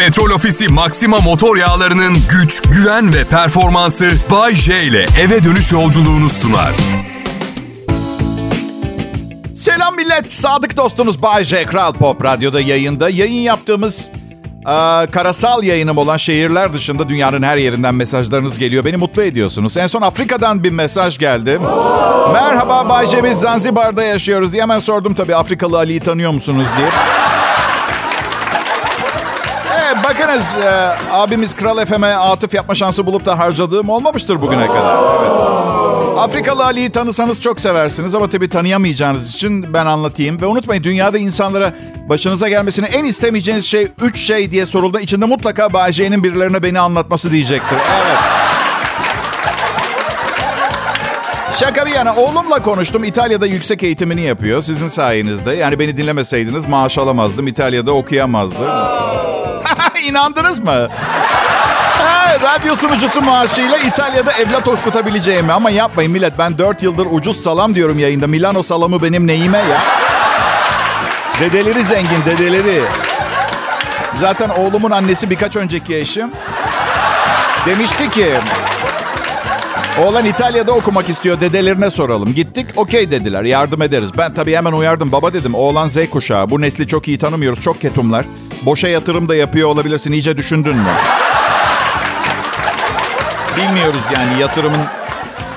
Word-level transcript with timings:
Petrol 0.00 0.30
Ofisi 0.30 0.68
Maxima 0.68 1.16
motor 1.16 1.56
yağlarının 1.56 2.16
güç, 2.30 2.62
güven 2.62 3.14
ve 3.14 3.24
performansı 3.24 4.08
Bay 4.30 4.54
J 4.54 4.82
ile 4.82 5.06
eve 5.20 5.44
dönüş 5.44 5.72
yolculuğunu 5.72 6.30
sunar. 6.30 6.72
Selam 9.56 9.96
millet. 9.96 10.32
Sadık 10.32 10.76
dostunuz 10.76 11.22
Bay 11.22 11.44
J. 11.44 11.64
Kral 11.64 11.92
Pop 11.92 12.24
Radyo'da 12.24 12.60
yayında. 12.60 13.10
Yayın 13.10 13.42
yaptığımız 13.42 14.10
aa, 14.64 15.06
karasal 15.06 15.64
yayınım 15.64 15.98
olan 15.98 16.16
şehirler 16.16 16.74
dışında 16.74 17.08
dünyanın 17.08 17.42
her 17.42 17.56
yerinden 17.56 17.94
mesajlarınız 17.94 18.58
geliyor. 18.58 18.84
Beni 18.84 18.96
mutlu 18.96 19.22
ediyorsunuz. 19.22 19.76
En 19.76 19.86
son 19.86 20.02
Afrika'dan 20.02 20.64
bir 20.64 20.72
mesaj 20.72 21.18
geldi. 21.18 21.58
Merhaba 22.32 22.88
Bay 22.88 23.06
J. 23.06 23.24
Biz 23.24 23.40
Zanzibar'da 23.40 24.02
yaşıyoruz 24.02 24.52
diye 24.52 24.62
hemen 24.62 24.78
sordum 24.78 25.14
tabii 25.14 25.34
Afrikalı 25.36 25.78
Ali'yi 25.78 26.00
tanıyor 26.00 26.32
musunuz 26.32 26.66
diye. 26.78 26.90
Bakınız 30.10 30.54
e, 30.54 30.96
abimiz 31.12 31.56
Kral 31.56 31.84
FM'e 31.84 32.16
atıf 32.16 32.54
yapma 32.54 32.74
şansı 32.74 33.06
bulup 33.06 33.26
da 33.26 33.38
harcadığım 33.38 33.88
olmamıştır 33.88 34.42
bugüne 34.42 34.66
kadar. 34.66 34.98
Evet. 35.20 36.18
Afrikalı 36.18 36.64
Ali'yi 36.64 36.90
tanısanız 36.90 37.40
çok 37.40 37.60
seversiniz 37.60 38.14
ama 38.14 38.28
tabii 38.28 38.48
tanıyamayacağınız 38.48 39.30
için 39.34 39.74
ben 39.74 39.86
anlatayım. 39.86 40.40
Ve 40.40 40.46
unutmayın 40.46 40.84
dünyada 40.84 41.18
insanlara 41.18 41.72
başınıza 42.08 42.48
gelmesini 42.48 42.86
en 42.86 43.04
istemeyeceğiniz 43.04 43.66
şey 43.66 43.88
üç 44.02 44.18
şey 44.18 44.50
diye 44.50 44.66
sorulduğunda 44.66 45.00
içinde 45.00 45.24
mutlaka 45.24 45.72
Bay 45.72 45.92
J'nin 45.92 46.24
birilerine 46.24 46.62
beni 46.62 46.80
anlatması 46.80 47.32
diyecektir. 47.32 47.76
Evet. 47.76 48.18
Şaka 51.60 51.86
bir 51.86 51.90
yana 51.90 52.14
oğlumla 52.14 52.62
konuştum. 52.62 53.04
İtalya'da 53.04 53.46
yüksek 53.46 53.82
eğitimini 53.82 54.22
yapıyor 54.22 54.62
sizin 54.62 54.88
sayenizde. 54.88 55.52
Yani 55.52 55.78
beni 55.78 55.96
dinlemeseydiniz 55.96 56.68
maaş 56.68 56.98
alamazdım. 56.98 57.46
İtalya'da 57.46 57.92
okuyamazdım. 57.92 58.66
İnandınız 60.10 60.58
mı? 60.58 60.88
Ha, 61.98 62.38
radyo 62.42 62.76
sunucusu 62.76 63.22
maaşıyla 63.22 63.78
İtalya'da 63.78 64.32
evlat 64.32 64.68
okutabileceğimi. 64.68 65.52
Ama 65.52 65.70
yapmayın 65.70 66.12
millet. 66.12 66.38
Ben 66.38 66.58
4 66.58 66.82
yıldır 66.82 67.06
ucuz 67.10 67.42
salam 67.42 67.74
diyorum 67.74 67.98
yayında. 67.98 68.26
Milano 68.26 68.62
salamı 68.62 69.02
benim 69.02 69.26
neyime 69.26 69.58
ya? 69.58 69.82
Dedeleri 71.40 71.82
zengin, 71.82 72.24
dedeleri. 72.26 72.82
Zaten 74.14 74.48
oğlumun 74.48 74.90
annesi 74.90 75.30
birkaç 75.30 75.56
önceki 75.56 75.96
eşim. 75.96 76.30
Demişti 77.66 78.10
ki... 78.10 78.26
Oğlan 80.02 80.26
İtalya'da 80.26 80.72
okumak 80.72 81.08
istiyor. 81.08 81.40
Dedelerine 81.40 81.90
soralım. 81.90 82.34
Gittik. 82.34 82.66
Okey 82.76 83.10
dediler. 83.10 83.44
Yardım 83.44 83.82
ederiz. 83.82 84.10
Ben 84.18 84.34
tabii 84.34 84.56
hemen 84.56 84.72
uyardım. 84.72 85.12
Baba 85.12 85.32
dedim. 85.32 85.54
Oğlan 85.54 85.88
Z 85.88 85.96
kuşağı. 86.10 86.50
Bu 86.50 86.60
nesli 86.60 86.86
çok 86.86 87.08
iyi 87.08 87.18
tanımıyoruz. 87.18 87.60
Çok 87.60 87.80
ketumlar. 87.80 88.24
Boşa 88.62 88.88
yatırım 88.88 89.28
da 89.28 89.34
yapıyor 89.34 89.68
olabilirsin. 89.68 90.12
İyice 90.12 90.36
düşündün 90.36 90.76
mü? 90.76 90.90
Bilmiyoruz 93.56 94.02
yani 94.14 94.40
yatırımın. 94.40 94.80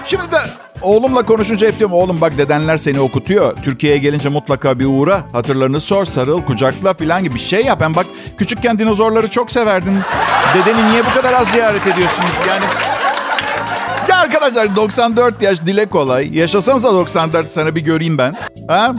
Şimdi 0.06 0.32
de 0.32 0.38
oğlumla 0.82 1.22
konuşunca 1.26 1.68
hep 1.68 1.80
diyorum 1.80 1.96
oğlum 1.96 2.22
bak 2.22 2.38
dedenler 2.38 2.78
seni 2.78 3.00
okutuyor. 3.00 3.58
Türkiye'ye 3.64 4.00
gelince 4.00 4.30
mutlaka 4.30 4.80
bir 4.80 4.86
uğra. 4.86 5.22
Hatırlarını 5.34 5.80
sor, 5.80 6.06
sarıl, 6.06 6.42
kucakla 6.44 6.94
falan 6.94 7.24
gibi 7.24 7.36
bir 7.36 7.40
şey 7.40 7.66
yap. 7.66 7.80
Ben 7.82 7.96
bak 7.96 8.06
küçükken 8.38 8.80
dinozorları 8.80 9.30
çok 9.30 9.52
severdin. 9.52 10.00
Dedeni 10.56 10.92
niye 10.92 11.06
bu 11.06 11.14
kadar 11.14 11.34
az 11.34 11.48
ziyaret 11.48 11.88
ediyorsun? 11.88 12.24
Yani 12.48 12.66
ya 14.10 14.18
arkadaşlar 14.18 14.76
94 14.76 15.42
yaş 15.42 15.62
dile 15.62 15.86
kolay. 15.86 16.38
Yaşasanıza 16.38 16.94
94 16.94 17.50
sene 17.50 17.76
bir 17.76 17.82
göreyim 17.82 18.18
ben. 18.18 18.36
Ha? 18.68 18.94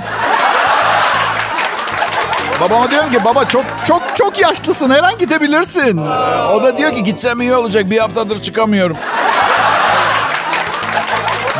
Babama 2.61 2.91
diyorum 2.91 3.11
ki 3.11 3.25
baba 3.25 3.45
çok 3.45 3.65
çok 3.85 4.03
çok 4.17 4.39
yaşlısın 4.39 4.91
her 4.91 5.03
an 5.03 5.19
gidebilirsin. 5.19 5.97
O 6.53 6.63
da 6.63 6.79
diyor 6.79 6.95
ki 6.95 7.03
gitsem 7.03 7.41
iyi 7.41 7.55
olacak 7.55 7.91
bir 7.91 7.99
haftadır 7.99 8.43
çıkamıyorum. 8.43 8.97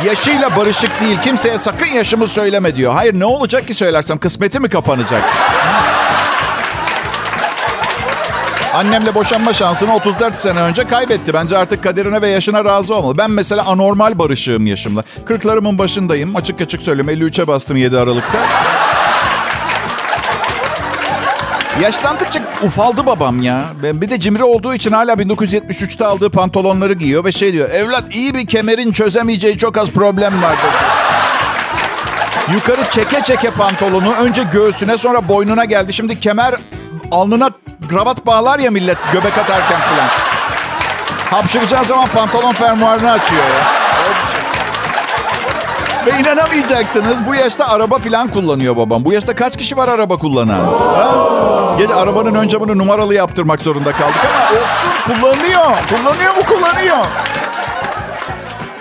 Yaşıyla 0.05 0.55
barışık 0.55 1.01
değil. 1.01 1.21
Kimseye 1.21 1.57
sakın 1.57 1.85
yaşımı 1.93 2.27
söyleme 2.27 2.75
diyor. 2.75 2.93
Hayır 2.93 3.19
ne 3.19 3.25
olacak 3.25 3.67
ki 3.67 3.73
söylersem 3.73 4.17
kısmeti 4.17 4.59
mi 4.59 4.69
kapanacak? 4.69 5.23
Annemle 8.73 9.15
boşanma 9.15 9.53
şansını 9.53 9.95
34 9.95 10.35
sene 10.39 10.61
önce 10.61 10.87
kaybetti. 10.87 11.33
Bence 11.33 11.57
artık 11.57 11.83
kaderine 11.83 12.21
ve 12.21 12.27
yaşına 12.27 12.65
razı 12.65 12.95
olmalı. 12.95 13.17
Ben 13.17 13.31
mesela 13.31 13.65
anormal 13.65 14.19
barışığım 14.19 14.65
yaşımla. 14.65 15.03
Kırklarımın 15.25 15.77
başındayım. 15.77 16.35
Açık 16.35 16.61
açık 16.61 16.81
söyleyeyim 16.81 17.23
53'e 17.23 17.47
bastım 17.47 17.77
7 17.77 17.99
Aralık'ta. 17.99 18.39
Yaşlandıkça 21.81 22.39
ufaldı 22.63 23.05
babam 23.05 23.41
ya. 23.41 23.63
Bir 23.83 24.09
de 24.09 24.19
cimri 24.19 24.43
olduğu 24.43 24.73
için 24.73 24.91
hala 24.91 25.13
1973'te 25.13 26.05
aldığı 26.05 26.29
pantolonları 26.29 26.93
giyiyor 26.93 27.25
ve 27.25 27.31
şey 27.31 27.53
diyor. 27.53 27.69
Evlat 27.69 28.15
iyi 28.15 28.33
bir 28.33 28.45
kemerin 28.47 28.91
çözemeyeceği 28.91 29.57
çok 29.57 29.77
az 29.77 29.89
problem 29.89 30.41
var. 30.43 30.55
Yukarı 32.53 32.89
çeke 32.91 33.23
çeke 33.23 33.49
pantolonu 33.49 34.13
önce 34.13 34.43
göğsüne 34.43 34.97
sonra 34.97 35.27
boynuna 35.29 35.65
geldi. 35.65 35.93
Şimdi 35.93 36.19
kemer 36.19 36.55
alnına 37.11 37.49
kravat 37.89 38.25
bağlar 38.25 38.59
ya 38.59 38.71
millet 38.71 38.97
göbek 39.13 39.37
atarken 39.37 39.79
falan. 39.81 40.07
Hapşıracağı 41.29 41.85
zaman 41.85 42.07
pantolon 42.07 42.51
fermuarını 42.51 43.11
açıyor 43.11 43.43
ya. 43.43 43.84
Ve 46.05 46.19
inanamayacaksınız 46.19 47.25
bu 47.27 47.35
yaşta 47.35 47.67
araba 47.67 47.97
falan 47.97 48.27
kullanıyor 48.27 48.77
babam. 48.77 49.05
Bu 49.05 49.13
yaşta 49.13 49.35
kaç 49.35 49.57
kişi 49.57 49.77
var 49.77 49.87
araba 49.87 50.17
kullanan? 50.17 50.65
Ha? 50.95 51.15
Gece 51.77 51.95
arabanın 51.95 52.35
ön 52.35 52.47
camını 52.47 52.77
numaralı 52.77 53.13
yaptırmak 53.15 53.61
zorunda 53.61 53.91
kaldık 53.91 54.19
ama 54.25 54.49
olsun 54.49 54.91
kullanıyor. 55.05 55.61
Kullanıyor 55.89 56.35
mu 56.35 56.41
kullanıyor. 56.47 56.97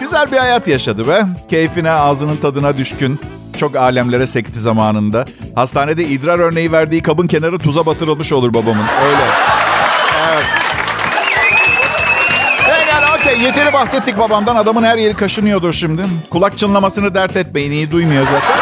Güzel 0.01 0.33
bir 0.33 0.37
hayat 0.37 0.69
yaşadı 0.69 1.09
be. 1.09 1.27
Keyfine, 1.51 1.91
ağzının 1.91 2.37
tadına 2.37 2.77
düşkün. 2.77 3.21
Çok 3.57 3.77
alemlere 3.77 4.27
sekti 4.27 4.61
zamanında. 4.61 5.25
Hastanede 5.55 6.05
idrar 6.05 6.39
örneği 6.39 6.73
verdiği 6.73 7.03
kabın 7.03 7.27
kenarı 7.27 7.59
tuza 7.59 7.87
batırılmış 7.87 8.33
olur 8.33 8.55
babamın. 8.55 8.87
Öyle. 9.07 9.25
Yeteri 13.45 13.73
bahsettik 13.73 14.19
babamdan. 14.19 14.57
Adamın 14.57 14.83
her 14.83 14.99
yeri 14.99 15.15
kaşınıyordur 15.15 15.73
şimdi. 15.73 16.03
Kulak 16.31 16.59
çınlamasını 16.59 17.15
dert 17.15 17.37
etmeyin. 17.37 17.71
iyi 17.71 17.91
duymuyor 17.91 18.25
zaten. 18.25 18.41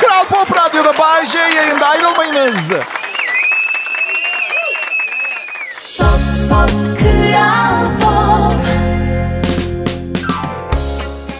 Kral 0.00 0.24
Pop 0.24 0.58
Radyo'da 0.58 0.98
Bay 0.98 1.26
J 1.26 1.38
yayında. 1.38 1.86
Ayrılmayınız. 1.86 2.72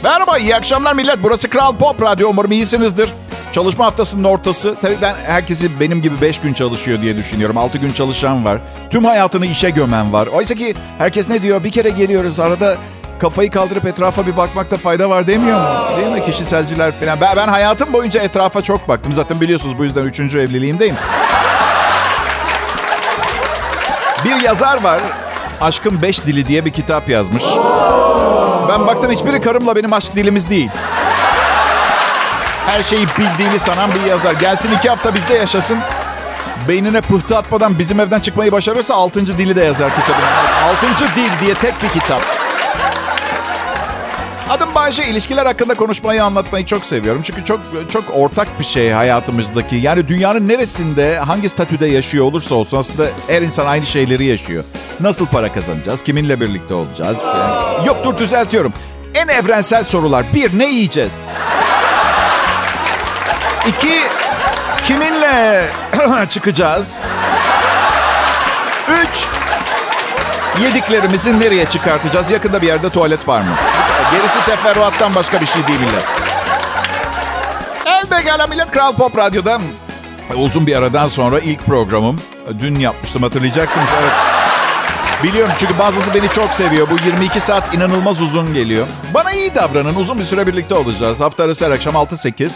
Merhaba, 0.03 0.39
iyi 0.39 0.57
akşamlar 0.57 0.95
millet. 0.95 1.19
Burası 1.23 1.51
Kral 1.51 1.77
Pop 1.77 2.03
Radyo. 2.03 2.29
Umarım 2.29 2.53
iyisinizdir. 2.53 3.11
Çalışma 3.53 3.85
haftasının 3.87 4.25
ortası. 4.25 4.75
Tabii 4.83 4.97
ben 5.03 5.15
herkesi 5.27 5.81
benim 5.81 6.03
gibi 6.03 6.21
5 6.21 6.39
gün 6.41 6.53
çalışıyor 6.53 7.03
diye 7.03 7.17
düşünüyorum. 7.17 7.59
6 7.59 7.79
gün 7.79 7.93
çalışan 7.93 8.45
var. 8.45 8.59
Tüm 8.91 9.05
hayatını 9.05 9.47
işe 9.47 9.71
gömen 9.71 10.13
var. 10.13 10.27
Oysa 10.27 10.55
ki 10.55 10.75
herkes 10.99 11.29
ne 11.29 11.43
diyor? 11.43 11.65
Bir 11.65 11.71
kere 11.71 11.89
geliyoruz. 11.89 12.41
Arada 12.41 12.77
kafayı 13.19 13.51
kaldırıp 13.51 13.87
etrafa 13.87 14.27
bir 14.27 14.37
bakmakta 14.37 14.77
fayda 14.77 15.11
var 15.11 15.27
demiyor 15.27 15.61
mu? 15.61 15.97
Değil 15.97 16.13
mi? 16.13 16.23
Kişiselciler 16.23 17.01
falan. 17.01 17.21
Ben, 17.21 17.37
ben 17.37 17.49
hayatım 17.49 17.93
boyunca 17.93 18.21
etrafa 18.21 18.63
çok 18.63 18.89
baktım. 18.89 19.13
Zaten 19.13 19.41
biliyorsunuz 19.41 19.79
bu 19.79 19.85
yüzden 19.85 20.05
3. 20.05 20.21
evliliğimdeyim. 20.21 20.97
Bir 24.25 24.41
yazar 24.41 24.83
var. 24.83 25.01
Aşkın 25.61 26.03
Beş 26.03 26.27
Dili 26.27 26.49
diye 26.49 26.65
bir 26.65 26.71
kitap 26.71 27.09
yazmış. 27.09 27.45
Ben 28.69 28.87
baktım 28.87 29.11
hiçbiri 29.11 29.41
karımla 29.41 29.77
benim 29.77 29.93
aşk 29.93 30.17
dilimiz 30.17 30.51
değil. 30.51 30.71
Her 32.73 32.83
şeyi 32.83 33.07
bildiğini 33.19 33.59
sanan 33.59 33.91
bir 33.95 34.11
yazar. 34.11 34.33
Gelsin 34.33 34.73
iki 34.73 34.89
hafta 34.89 35.15
bizde 35.15 35.35
yaşasın. 35.35 35.79
Beynine 36.69 37.01
pıhtı 37.01 37.37
atmadan 37.37 37.79
bizim 37.79 38.01
evden 38.01 38.21
çıkmayı 38.21 38.53
başarırsa 38.53 38.95
altıncı 38.95 39.39
dili 39.39 39.57
de 39.57 39.65
yazar 39.65 39.91
kitabın. 39.95 40.23
Altıncı 40.65 41.15
dil 41.17 41.45
diye 41.45 41.55
tek 41.55 41.83
bir 41.83 41.89
kitap. 41.89 42.23
Adım 44.51 44.75
Bayce. 44.75 45.07
ilişkiler 45.07 45.47
hakkında 45.47 45.75
konuşmayı, 45.75 46.25
anlatmayı 46.25 46.67
çok 46.67 46.85
seviyorum. 46.85 47.23
Çünkü 47.25 47.45
çok 47.45 47.61
çok 47.91 48.05
ortak 48.13 48.59
bir 48.59 48.65
şey 48.65 48.91
hayatımızdaki. 48.91 49.77
Yani 49.77 50.09
dünyanın 50.09 50.49
neresinde, 50.49 51.19
hangi 51.19 51.49
statüde 51.49 51.87
yaşıyor 51.87 52.25
olursa 52.25 52.55
olsun 52.55 52.79
aslında 52.79 53.05
her 53.29 53.43
insan 53.43 53.67
aynı 53.67 53.87
şeyleri 53.87 54.25
yaşıyor. 54.25 54.65
Nasıl 55.01 55.27
para 55.27 55.53
kazanacağız, 55.53 56.03
kiminle 56.03 56.41
birlikte 56.41 56.75
olacağız? 56.75 57.19
Yok 57.87 57.97
dur 58.05 58.19
düzeltiyorum. 58.19 58.73
En 59.15 59.29
evrensel 59.29 59.85
sorular. 59.85 60.35
Bir, 60.35 60.59
ne 60.59 60.67
yiyeceğiz? 60.67 61.13
İki, 63.69 64.01
kiminle 64.85 65.67
çıkacağız? 66.31 67.01
Üç, 68.89 69.27
yediklerimizi 70.63 71.41
nereye 71.41 71.65
çıkartacağız? 71.67 72.31
Yakında 72.31 72.63
bir 72.63 72.67
yerde 72.67 72.91
tuvalet 72.91 73.29
var 73.29 73.41
mı? 73.41 73.51
Gerisi 74.13 74.45
teferruattan 74.45 75.15
başka 75.15 75.41
bir 75.41 75.47
şey 75.47 75.67
değil 75.67 75.81
millet. 75.81 76.05
Elbette 77.87 78.47
millet 78.47 78.71
Kral 78.71 78.93
Pop 78.93 79.19
Radyo'da 79.19 79.59
uzun 80.37 80.67
bir 80.67 80.77
aradan 80.77 81.09
sonra 81.09 81.39
ilk 81.39 81.67
programım. 81.67 82.21
Dün 82.61 82.79
yapmıştım 82.79 83.23
hatırlayacaksınız. 83.23 83.89
Evet. 84.01 84.13
Biliyorum 85.23 85.53
çünkü 85.59 85.79
bazısı 85.79 86.15
beni 86.15 86.29
çok 86.29 86.53
seviyor. 86.53 86.91
Bu 86.91 86.95
22 87.07 87.41
saat 87.41 87.75
inanılmaz 87.75 88.21
uzun 88.23 88.55
geliyor. 88.55 88.87
Bana 89.15 89.33
iyi 89.33 89.55
davranın. 89.55 89.95
Uzun 89.95 90.19
bir 90.19 90.25
süre 90.25 90.47
birlikte 90.47 90.75
olacağız. 90.75 91.21
Hafta 91.21 91.45
arası 91.45 91.67
her 91.67 91.71
akşam 91.71 91.95
6-8. 91.95 92.53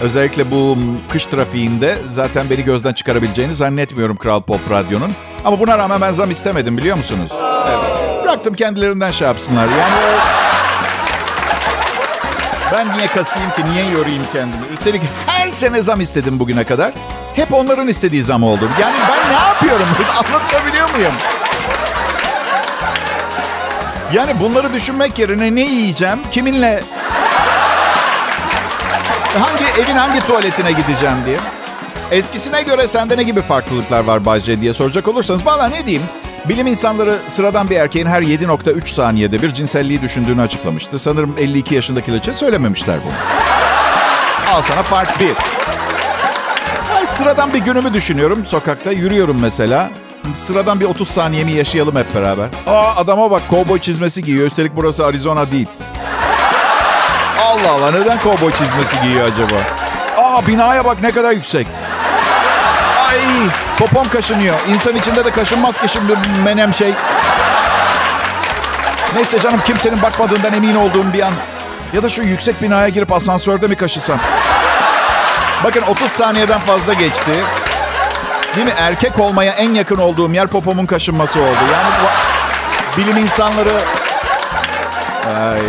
Özellikle 0.00 0.50
bu 0.50 0.78
kış 1.12 1.26
trafiğinde 1.26 1.98
zaten 2.10 2.50
beni 2.50 2.64
gözden 2.64 2.92
çıkarabileceğini 2.92 3.54
zannetmiyorum 3.54 4.16
Kral 4.16 4.40
Pop 4.42 4.70
Radyo'nun. 4.70 5.12
Ama 5.44 5.60
buna 5.60 5.78
rağmen 5.78 6.00
ben 6.00 6.12
zam 6.12 6.30
istemedim 6.30 6.78
biliyor 6.78 6.96
musunuz? 6.96 7.32
Evet. 7.68 8.24
Bıraktım 8.24 8.54
kendilerinden 8.54 9.10
şey 9.10 9.26
yapsınlar. 9.26 9.68
Yani 9.68 9.94
ben 12.72 12.96
niye 12.98 13.06
kasayım 13.06 13.50
ki? 13.50 13.62
Niye 13.72 13.84
yorayım 13.90 14.22
kendimi? 14.32 14.62
Üstelik 14.74 15.02
her 15.26 15.48
sene 15.48 15.82
zam 15.82 16.00
istedim 16.00 16.40
bugüne 16.40 16.64
kadar. 16.64 16.92
Hep 17.34 17.52
onların 17.52 17.88
istediği 17.88 18.22
zam 18.22 18.42
oldu. 18.42 18.68
Yani 18.80 18.96
ben 19.10 19.30
ne 19.36 19.46
yapıyorum? 19.48 19.88
Anlatabiliyor 20.18 20.90
muyum? 20.96 21.12
Yani 24.14 24.40
bunları 24.40 24.72
düşünmek 24.72 25.18
yerine 25.18 25.54
ne 25.54 25.64
yiyeceğim? 25.64 26.18
Kiminle? 26.30 26.84
Hangi 29.38 29.64
evin 29.82 29.96
hangi 29.96 30.20
tuvaletine 30.20 30.72
gideceğim 30.72 31.16
diye. 31.26 31.38
Eskisine 32.10 32.62
göre 32.62 32.88
sende 32.88 33.16
ne 33.16 33.22
gibi 33.22 33.42
farklılıklar 33.42 34.04
var 34.04 34.24
Bayce 34.24 34.60
diye 34.60 34.72
soracak 34.72 35.08
olursanız. 35.08 35.46
Valla 35.46 35.68
ne 35.68 35.86
diyeyim? 35.86 36.06
Bilim 36.48 36.66
insanları 36.66 37.16
sıradan 37.28 37.70
bir 37.70 37.76
erkeğin 37.76 38.06
her 38.06 38.22
7.3 38.22 38.86
saniyede 38.86 39.42
bir 39.42 39.54
cinselliği 39.54 40.02
düşündüğünü 40.02 40.42
açıklamıştı. 40.42 40.98
Sanırım 40.98 41.34
52 41.38 41.74
yaşındakiler 41.74 42.16
için 42.16 42.32
söylememişler 42.32 42.98
bunu. 43.04 43.12
Al 44.54 44.62
sana 44.62 44.82
fark 44.82 45.20
bir. 45.20 45.34
Ay, 46.96 47.06
sıradan 47.06 47.52
bir 47.54 47.58
günümü 47.58 47.92
düşünüyorum 47.94 48.46
sokakta. 48.46 48.92
Yürüyorum 48.92 49.40
mesela. 49.40 49.90
Sıradan 50.34 50.80
bir 50.80 50.84
30 50.84 51.08
saniyemi 51.08 51.52
yaşayalım 51.52 51.96
hep 51.96 52.14
beraber. 52.14 52.48
Aa 52.66 52.96
adama 52.96 53.30
bak 53.30 53.42
kovboy 53.50 53.80
çizmesi 53.80 54.22
giyiyor. 54.22 54.46
Üstelik 54.46 54.76
burası 54.76 55.06
Arizona 55.06 55.50
değil. 55.50 55.66
Allah 57.40 57.72
Allah 57.72 57.90
neden 57.90 58.18
kovboy 58.18 58.52
çizmesi 58.52 59.00
giyiyor 59.02 59.24
acaba? 59.24 59.60
Aa 60.18 60.46
binaya 60.46 60.84
bak 60.84 61.02
ne 61.02 61.10
kadar 61.12 61.30
yüksek. 61.32 61.66
Ay 63.08 63.16
popom 63.78 64.08
kaşınıyor. 64.08 64.54
İnsan 64.68 64.96
içinde 64.96 65.24
de 65.24 65.30
kaşınmaz 65.30 65.78
ki 65.78 65.88
şimdi 65.88 66.16
menem 66.44 66.74
şey. 66.74 66.92
Neyse 69.14 69.40
canım 69.40 69.60
kimsenin 69.66 70.02
bakmadığından 70.02 70.54
emin 70.54 70.74
olduğum 70.74 71.12
bir 71.12 71.22
an. 71.22 71.32
Ya 71.92 72.02
da 72.02 72.08
şu 72.08 72.22
yüksek 72.22 72.62
binaya 72.62 72.88
girip 72.88 73.12
asansörde 73.12 73.66
mi 73.66 73.74
kaşısam? 73.76 74.18
Bakın 75.64 75.82
30 75.82 76.08
saniyeden 76.12 76.60
fazla 76.60 76.92
geçti. 76.92 77.30
Değil 78.56 78.66
mi? 78.66 78.72
Erkek 78.78 79.18
olmaya 79.18 79.52
en 79.52 79.74
yakın 79.74 79.96
olduğum 79.96 80.32
yer 80.32 80.46
popomun 80.46 80.86
kaşınması 80.86 81.40
oldu. 81.40 81.58
Yani 81.72 81.94
bu, 82.02 83.00
bilim 83.00 83.16
insanları... 83.16 83.72
Ay. 85.26 85.60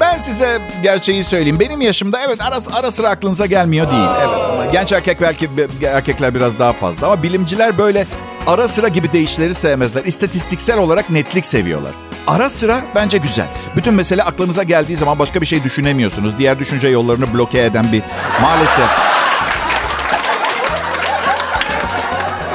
Ben 0.00 0.18
size 0.18 0.58
gerçeği 0.82 1.24
söyleyeyim. 1.24 1.60
Benim 1.60 1.80
yaşımda 1.80 2.18
evet 2.26 2.42
ara, 2.42 2.78
ara 2.78 2.90
sıra 2.90 3.08
aklınıza 3.08 3.46
gelmiyor 3.46 3.90
değil. 3.92 4.08
Evet 4.18 4.38
ama 4.50 4.66
genç 4.66 4.92
erkek 4.92 5.20
belki 5.20 5.50
erkekler 5.86 6.34
biraz 6.34 6.58
daha 6.58 6.72
fazla. 6.72 7.06
Ama 7.06 7.22
bilimciler 7.22 7.78
böyle 7.78 8.06
ara 8.46 8.68
sıra 8.68 8.88
gibi 8.88 9.12
değişleri 9.12 9.54
sevmezler. 9.54 10.04
İstatistiksel 10.04 10.78
olarak 10.78 11.10
netlik 11.10 11.46
seviyorlar. 11.46 11.92
Ara 12.26 12.48
sıra 12.48 12.80
bence 12.94 13.18
güzel. 13.18 13.46
Bütün 13.76 13.94
mesele 13.94 14.22
aklınıza 14.22 14.62
geldiği 14.62 14.96
zaman 14.96 15.18
başka 15.18 15.40
bir 15.40 15.46
şey 15.46 15.64
düşünemiyorsunuz. 15.64 16.38
Diğer 16.38 16.58
düşünce 16.58 16.88
yollarını 16.88 17.34
bloke 17.34 17.64
eden 17.64 17.92
bir 17.92 18.02
maalesef. 18.42 18.88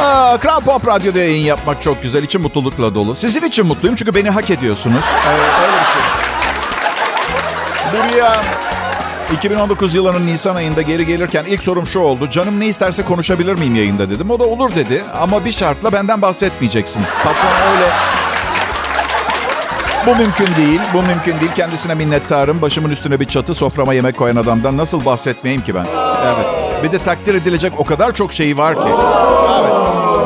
Aa, 0.01 0.37
Kral 0.39 0.61
Pop 0.61 0.87
Radyo'da 0.87 1.19
yayın 1.19 1.43
yapmak 1.43 1.81
çok 1.81 2.01
güzel. 2.01 2.23
İçim 2.23 2.41
mutlulukla 2.41 2.95
dolu. 2.95 3.15
Sizin 3.15 3.41
için 3.41 3.67
mutluyum 3.67 3.95
çünkü 3.95 4.15
beni 4.15 4.29
hak 4.29 4.49
ediyorsunuz. 4.49 5.05
Evet, 5.29 5.49
öyle 5.61 5.77
bir 5.77 5.85
şey. 5.85 6.01
Buraya 8.17 8.41
2019 9.33 9.95
yılının 9.95 10.27
Nisan 10.27 10.55
ayında 10.55 10.81
geri 10.81 11.05
gelirken 11.05 11.45
ilk 11.45 11.63
sorum 11.63 11.87
şu 11.87 11.99
oldu. 11.99 12.29
Canım 12.29 12.59
ne 12.59 12.67
isterse 12.67 13.03
konuşabilir 13.03 13.55
miyim 13.55 13.75
yayında 13.75 14.09
dedim. 14.09 14.29
O 14.29 14.39
da 14.39 14.43
olur 14.43 14.75
dedi 14.75 15.03
ama 15.21 15.45
bir 15.45 15.51
şartla 15.51 15.91
benden 15.91 16.21
bahsetmeyeceksin. 16.21 17.03
Patron 17.23 17.71
öyle... 17.71 17.89
Bu 20.05 20.15
mümkün 20.15 20.55
değil. 20.55 20.81
Bu 20.93 21.03
mümkün 21.03 21.39
değil. 21.39 21.51
Kendisine 21.55 21.93
minnettarım. 21.95 22.61
Başımın 22.61 22.89
üstüne 22.89 23.19
bir 23.19 23.25
çatı 23.25 23.53
soframa 23.53 23.93
yemek 23.93 24.17
koyan 24.17 24.35
adamdan 24.35 24.77
nasıl 24.77 25.05
bahsetmeyeyim 25.05 25.63
ki 25.63 25.75
ben? 25.75 25.85
Evet. 26.25 26.60
Bir 26.83 26.91
de 26.91 26.99
takdir 26.99 27.35
edilecek 27.35 27.73
o 27.77 27.85
kadar 27.85 28.11
çok 28.11 28.33
şeyi 28.33 28.57
var 28.57 28.75
ki. 28.75 28.89
Evet. 29.61 29.73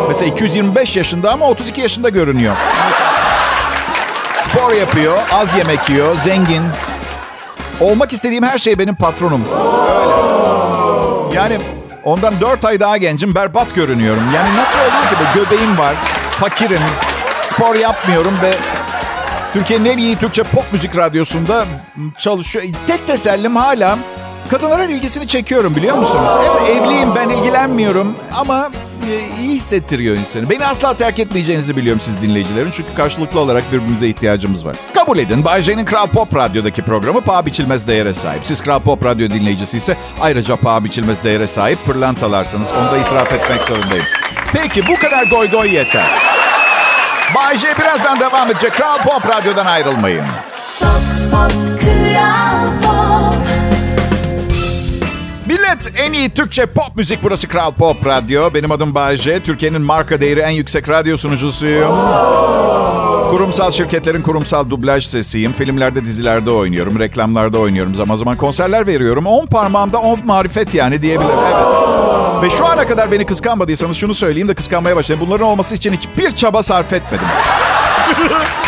Mesela 0.07 0.31
225 0.31 0.95
yaşında 0.95 1.31
ama 1.31 1.49
32 1.49 1.81
yaşında 1.81 2.09
görünüyor. 2.09 2.55
Spor 4.41 4.73
yapıyor, 4.73 5.17
az 5.33 5.57
yemek 5.57 5.89
yiyor, 5.89 6.19
zengin, 6.19 6.63
Olmak 7.79 8.13
istediğim 8.13 8.43
her 8.43 8.57
şey 8.57 8.79
benim 8.79 8.95
patronum. 8.95 9.45
Öyle. 9.45 10.15
Yani 11.35 11.57
ondan 12.03 12.41
dört 12.41 12.65
ay 12.65 12.79
daha 12.79 12.97
gencim, 12.97 13.35
berbat 13.35 13.75
görünüyorum. 13.75 14.23
Yani 14.35 14.57
nasıl 14.57 14.79
oluyor 14.79 14.91
ki? 14.91 15.15
Göbeğim 15.35 15.77
var, 15.77 15.95
fakirim, 16.31 16.81
spor 17.43 17.75
yapmıyorum 17.75 18.33
ve 18.43 18.53
Türkiye'nin 19.53 19.85
en 19.85 19.97
iyi 19.97 20.15
Türkçe 20.15 20.43
pop 20.43 20.63
müzik 20.71 20.97
radyosunda 20.97 21.65
çalışıyor. 22.17 22.65
Tek 22.87 23.07
tesellim 23.07 23.55
hala 23.55 23.97
kadınların 24.49 24.89
ilgisini 24.89 25.27
çekiyorum 25.27 25.75
biliyor 25.75 25.97
musunuz? 25.97 26.31
Evet 26.49 26.69
evliyim 26.69 27.15
ben 27.15 27.29
ilgilenmiyorum 27.29 28.15
ama 28.35 28.71
e, 29.11 29.41
iyi 29.41 29.53
hissettiriyor 29.53 30.15
insanı. 30.15 30.49
Beni 30.49 30.65
asla 30.65 30.97
terk 30.97 31.19
etmeyeceğinizi 31.19 31.77
biliyorum 31.77 31.99
siz 31.99 32.21
dinleyicilerin. 32.21 32.71
Çünkü 32.71 32.93
karşılıklı 32.95 33.39
olarak 33.39 33.71
birbirimize 33.71 34.07
ihtiyacımız 34.07 34.65
var. 34.65 34.75
Kabul 34.95 35.17
edin. 35.17 35.45
Bay 35.45 35.61
J'nin 35.61 35.85
Kral 35.85 36.07
Pop 36.07 36.35
Radyo'daki 36.35 36.81
programı 36.81 37.21
paha 37.21 37.45
biçilmez 37.45 37.87
değere 37.87 38.13
sahip. 38.13 38.45
Siz 38.45 38.61
Kral 38.61 38.79
Pop 38.79 39.05
Radyo 39.05 39.29
dinleyicisi 39.29 39.77
ise 39.77 39.97
ayrıca 40.21 40.55
paha 40.55 40.83
biçilmez 40.83 41.23
değere 41.23 41.47
sahip 41.47 41.85
pırlantalarsınız. 41.85 42.67
Onu 42.71 42.91
da 42.91 42.97
itiraf 42.97 43.33
etmek 43.33 43.61
zorundayım. 43.63 44.05
Peki 44.53 44.87
bu 44.87 44.99
kadar 44.99 45.25
goy 45.25 45.49
goy 45.49 45.75
yeter. 45.75 46.05
Bay 47.35 47.57
J 47.57 47.67
birazdan 47.79 48.19
devam 48.19 48.51
edecek. 48.51 48.73
Kral 48.73 48.97
Pop 48.97 49.29
Radyo'dan 49.29 49.65
ayrılmayın. 49.65 50.25
Pop, 50.79 50.87
pop, 51.31 51.51
kral 51.81 52.74
Millet 55.75 55.99
en 55.99 56.13
iyi 56.13 56.29
Türkçe 56.29 56.65
pop 56.65 56.95
müzik 56.95 57.19
burası 57.23 57.47
Kral 57.47 57.71
Pop 57.71 58.05
Radyo. 58.05 58.53
Benim 58.53 58.71
adım 58.71 58.95
Bayece. 58.95 59.39
Türkiye'nin 59.39 59.81
marka 59.81 60.21
değeri 60.21 60.39
en 60.39 60.49
yüksek 60.49 60.89
radyo 60.89 61.17
sunucusuyum. 61.17 61.95
Kurumsal 63.29 63.71
şirketlerin 63.71 64.21
kurumsal 64.21 64.69
dublaj 64.69 65.05
sesiyim. 65.05 65.53
Filmlerde, 65.53 66.05
dizilerde 66.05 66.51
oynuyorum. 66.51 66.99
Reklamlarda 66.99 67.57
oynuyorum. 67.57 67.95
Zaman 67.95 68.15
zaman 68.17 68.37
konserler 68.37 68.87
veriyorum. 68.87 69.25
On 69.25 69.45
parmağımda 69.45 69.97
on 69.99 70.25
marifet 70.25 70.73
yani 70.73 71.01
diyebilirim. 71.01 71.39
Evet. 71.45 71.65
Ve 72.43 72.57
şu 72.57 72.65
ana 72.65 72.87
kadar 72.87 73.11
beni 73.11 73.25
kıskanmadıysanız 73.25 73.97
şunu 73.97 74.13
söyleyeyim 74.13 74.47
de 74.47 74.53
kıskanmaya 74.53 74.95
başlayın. 74.95 75.21
Bunların 75.21 75.47
olması 75.47 75.75
için 75.75 75.93
hiçbir 75.93 76.31
çaba 76.31 76.63
sarf 76.63 76.93
etmedim. 76.93 77.27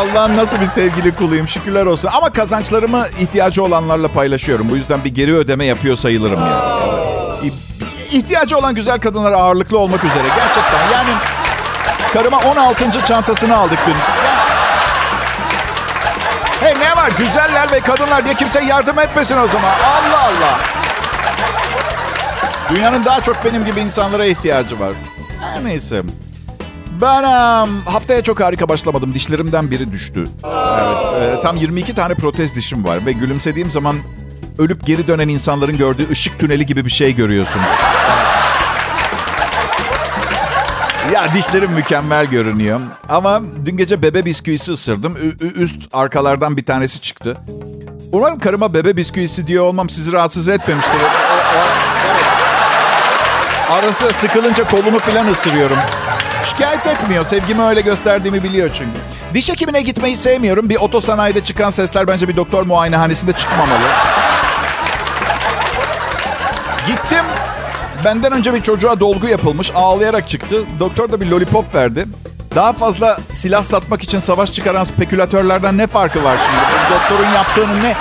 Allah'ın 0.00 0.36
nasıl 0.36 0.60
bir 0.60 0.66
sevgili 0.66 1.14
kuluyum 1.14 1.48
şükürler 1.48 1.86
olsun. 1.86 2.10
Ama 2.12 2.30
kazançlarımı 2.32 3.06
ihtiyacı 3.20 3.62
olanlarla 3.62 4.08
paylaşıyorum. 4.08 4.70
Bu 4.70 4.76
yüzden 4.76 5.04
bir 5.04 5.14
geri 5.14 5.34
ödeme 5.34 5.64
yapıyor 5.64 5.96
sayılırım 5.96 6.40
ya. 6.40 6.78
İhtiyacı 8.12 8.58
olan 8.58 8.74
güzel 8.74 8.98
kadınlar 9.00 9.32
ağırlıklı 9.32 9.78
olmak 9.78 10.04
üzere. 10.04 10.28
Gerçekten 10.36 10.92
yani 10.92 11.10
karıma 12.12 12.38
16. 12.38 13.04
çantasını 13.04 13.56
aldık 13.56 13.78
dün. 13.86 13.94
Hey 16.60 16.74
ne 16.80 16.96
var 16.96 17.10
güzeller 17.18 17.72
ve 17.72 17.80
kadınlar 17.80 18.24
diye 18.24 18.34
kimse 18.34 18.64
yardım 18.64 18.98
etmesin 18.98 19.36
o 19.38 19.46
zaman. 19.46 19.70
Allah 19.70 20.20
Allah. 20.20 20.58
Dünyanın 22.70 23.04
daha 23.04 23.20
çok 23.22 23.44
benim 23.44 23.64
gibi 23.64 23.80
insanlara 23.80 24.24
ihtiyacı 24.26 24.80
var. 24.80 24.92
Her 25.40 25.64
neyse. 25.64 26.02
Ben 27.00 27.22
um, 27.24 27.82
haftaya 27.86 28.22
çok 28.22 28.40
harika 28.40 28.68
başlamadım. 28.68 29.14
Dişlerimden 29.14 29.70
biri 29.70 29.92
düştü. 29.92 30.28
Evet, 30.44 31.38
e, 31.38 31.40
tam 31.40 31.56
22 31.56 31.94
tane 31.94 32.14
protez 32.14 32.54
dişim 32.54 32.84
var 32.84 33.06
ve 33.06 33.12
gülümsediğim 33.12 33.70
zaman 33.70 33.96
ölüp 34.58 34.86
geri 34.86 35.06
dönen 35.06 35.28
insanların 35.28 35.76
gördüğü 35.78 36.10
ışık 36.10 36.38
tüneli 36.38 36.66
gibi 36.66 36.84
bir 36.84 36.90
şey 36.90 37.14
görüyorsunuz. 37.14 37.66
ya 41.14 41.34
dişlerim 41.34 41.72
mükemmel 41.72 42.26
görünüyor. 42.26 42.80
Ama 43.08 43.40
dün 43.66 43.76
gece 43.76 44.02
bebe 44.02 44.24
bisküvisi 44.24 44.72
ısırdım. 44.72 45.16
Ü- 45.16 45.54
üst 45.62 45.76
arkalardan 45.92 46.56
bir 46.56 46.64
tanesi 46.64 47.00
çıktı. 47.00 47.36
Umarım 48.12 48.38
karıma 48.38 48.74
bebe 48.74 48.96
bisküvisi 48.96 49.46
diye 49.46 49.60
olmam 49.60 49.90
sizi 49.90 50.12
rahatsız 50.12 50.48
etmemiştir. 50.48 51.00
Arası 53.70 54.12
sıkılınca 54.12 54.64
kolumu 54.66 54.98
falan 54.98 55.26
ısırıyorum. 55.26 55.76
Şikayet 56.50 56.86
etmiyor. 56.86 57.26
Sevgimi 57.26 57.62
öyle 57.62 57.80
gösterdiğimi 57.80 58.42
biliyor 58.42 58.70
çünkü. 58.74 58.98
Diş 59.34 59.50
hekimine 59.50 59.82
gitmeyi 59.82 60.16
sevmiyorum. 60.16 60.68
Bir 60.68 60.76
otosanayide 60.76 61.44
çıkan 61.44 61.70
sesler 61.70 62.08
bence 62.08 62.28
bir 62.28 62.36
doktor 62.36 62.62
muayenehanesinde 62.62 63.32
çıkmamalı. 63.32 63.86
Gittim. 66.86 67.24
benden 68.04 68.32
önce 68.32 68.54
bir 68.54 68.62
çocuğa 68.62 69.00
dolgu 69.00 69.26
yapılmış. 69.28 69.70
Ağlayarak 69.74 70.28
çıktı. 70.28 70.62
Doktor 70.80 71.12
da 71.12 71.20
bir 71.20 71.26
lollipop 71.26 71.74
verdi. 71.74 72.06
Daha 72.54 72.72
fazla 72.72 73.18
silah 73.32 73.64
satmak 73.64 74.02
için 74.02 74.18
savaş 74.20 74.52
çıkaran 74.52 74.84
spekülatörlerden 74.84 75.78
ne 75.78 75.86
farkı 75.86 76.24
var 76.24 76.38
şimdi? 76.46 76.94
Doktorun 77.00 77.30
yaptığının 77.34 77.82
ne? 77.82 77.96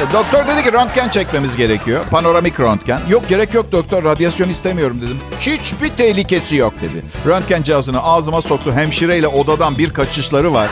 Neyse 0.00 0.12
doktor 0.12 0.46
dedi 0.46 0.62
ki 0.62 0.72
röntgen 0.72 1.08
çekmemiz 1.08 1.56
gerekiyor. 1.56 2.04
Panoramik 2.10 2.60
röntgen. 2.60 3.00
Yok 3.08 3.28
gerek 3.28 3.54
yok 3.54 3.72
doktor 3.72 4.04
radyasyon 4.04 4.48
istemiyorum 4.48 5.02
dedim. 5.02 5.20
Hiçbir 5.40 5.88
tehlikesi 5.88 6.56
yok 6.56 6.74
dedi. 6.80 7.04
Röntgen 7.26 7.62
cihazını 7.62 8.02
ağzıma 8.02 8.42
soktu. 8.42 8.72
Hemşireyle 8.72 9.28
odadan 9.28 9.78
bir 9.78 9.92
kaçışları 9.92 10.52
var. 10.52 10.68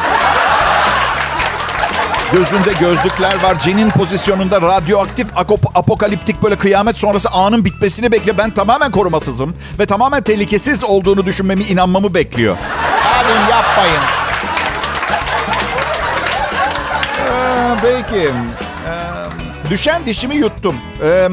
Gözünde 2.33 2.73
gözlükler 2.81 3.43
var. 3.43 3.59
Cinin 3.59 3.91
pozisyonunda 3.91 4.63
radyoaktif 4.63 5.27
apokaliptik 5.75 6.43
böyle 6.43 6.57
kıyamet 6.57 6.97
sonrası 6.97 7.29
anın 7.31 7.65
bitmesini 7.65 8.13
bekle. 8.13 8.39
Ben 8.39 8.51
tamamen 8.51 8.91
korumasızım 8.91 9.57
ve 9.79 9.87
tamamen 9.87 10.23
tehlikesiz 10.23 10.85
olduğunu 10.85 11.27
düşünmemi, 11.27 11.63
inanmamı 11.63 12.15
bekliyor. 12.15 12.57
Hadi 13.03 13.51
yapmayın. 13.51 14.03
Ee, 17.29 17.77
peki. 17.83 18.33
Düşen 19.71 20.07
dişimi 20.07 20.35
yuttum. 20.35 20.77
Ee, 21.05 21.29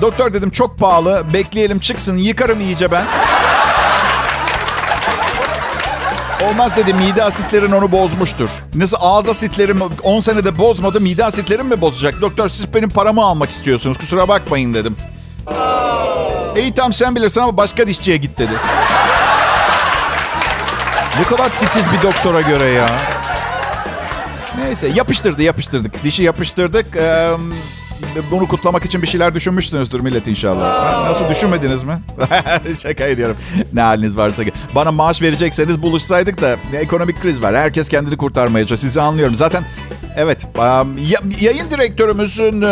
doktor 0.00 0.32
dedim 0.32 0.50
çok 0.50 0.78
pahalı. 0.78 1.22
Bekleyelim 1.34 1.78
çıksın. 1.78 2.16
Yıkarım 2.16 2.60
iyice 2.60 2.90
ben. 2.92 3.04
Olmaz 6.50 6.76
dedi 6.76 6.94
mide 6.94 7.24
asitlerin 7.24 7.70
onu 7.70 7.92
bozmuştur. 7.92 8.50
Nasıl 8.74 8.96
ağız 9.00 9.28
asitlerim 9.28 9.80
10 10.02 10.20
senede 10.20 10.58
bozmadı 10.58 11.00
mide 11.00 11.24
asitlerim 11.24 11.66
mi 11.66 11.80
bozacak? 11.80 12.20
Doktor 12.20 12.48
siz 12.48 12.74
benim 12.74 12.88
paramı 12.88 13.24
almak 13.24 13.50
istiyorsunuz 13.50 13.98
kusura 13.98 14.28
bakmayın 14.28 14.74
dedim. 14.74 14.96
İyi 16.56 16.74
tamam 16.74 16.92
sen 16.92 17.16
bilirsin 17.16 17.40
ama 17.40 17.56
başka 17.56 17.86
dişçiye 17.86 18.16
git 18.16 18.38
dedi. 18.38 18.52
Ne 21.18 21.24
kadar 21.24 21.58
titiz 21.58 21.92
bir 21.92 22.02
doktora 22.02 22.40
göre 22.40 22.66
ya. 22.66 22.88
Neyse 24.58 24.88
yapıştırdı 24.94 25.42
yapıştırdık. 25.42 26.04
Dişi 26.04 26.22
yapıştırdık. 26.22 26.96
Ee, 26.96 27.30
bunu 28.30 28.48
kutlamak 28.48 28.84
için 28.84 29.02
bir 29.02 29.06
şeyler 29.06 29.34
düşünmüşsünüzdür 29.34 30.00
millet 30.00 30.28
inşallah. 30.28 31.04
Nasıl 31.04 31.28
düşünmediniz 31.28 31.82
mi? 31.82 31.98
Şaka 32.82 33.04
ediyorum. 33.04 33.36
Ne 33.72 33.80
haliniz 33.80 34.16
varsa. 34.16 34.42
Bana 34.74 34.92
maaş 34.92 35.22
verecekseniz 35.22 35.82
buluşsaydık 35.82 36.40
da 36.40 36.56
ekonomik 36.72 37.22
kriz 37.22 37.42
var. 37.42 37.56
Herkes 37.56 37.88
kendini 37.88 38.16
kurtarmaya 38.16 38.66
çalışıyor. 38.66 38.88
Sizi 38.88 39.00
anlıyorum. 39.00 39.34
Zaten 39.34 39.64
evet 40.16 40.46
yayın 41.40 41.70
direktörümüzün 41.70 42.62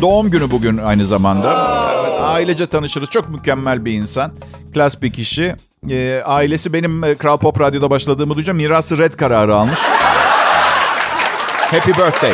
doğum 0.00 0.30
günü 0.30 0.50
bugün 0.50 0.78
aynı 0.78 1.06
zamanda. 1.06 1.48
Evet, 2.00 2.20
ailece 2.20 2.66
tanışırız. 2.66 3.10
Çok 3.10 3.28
mükemmel 3.28 3.84
bir 3.84 3.92
insan. 3.92 4.32
Klas 4.74 5.02
bir 5.02 5.12
kişi. 5.12 5.54
E, 5.90 6.22
ailesi 6.26 6.72
benim 6.72 7.16
Kral 7.18 7.38
Pop 7.38 7.60
Radyo'da 7.60 7.90
başladığımı 7.90 8.34
duyunca 8.34 8.52
mirası 8.52 8.98
red 8.98 9.12
kararı 9.14 9.56
almış. 9.56 9.78
Happy 11.70 11.90
birthday. 11.90 12.32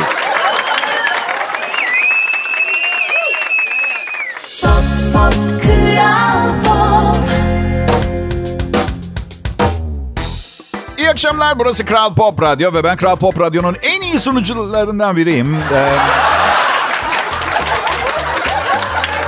İyi 10.97 11.09
akşamlar. 11.09 11.59
Burası 11.59 11.85
Kral 11.85 12.15
Pop 12.15 12.41
Radyo 12.41 12.73
ve 12.73 12.83
ben 12.83 12.95
Kral 12.97 13.15
Pop 13.15 13.39
Radyo'nun 13.39 13.77
en 13.81 14.01
iyi 14.01 14.19
sunucularından 14.19 15.17
biriyim. 15.17 15.55
Ee, 15.73 15.95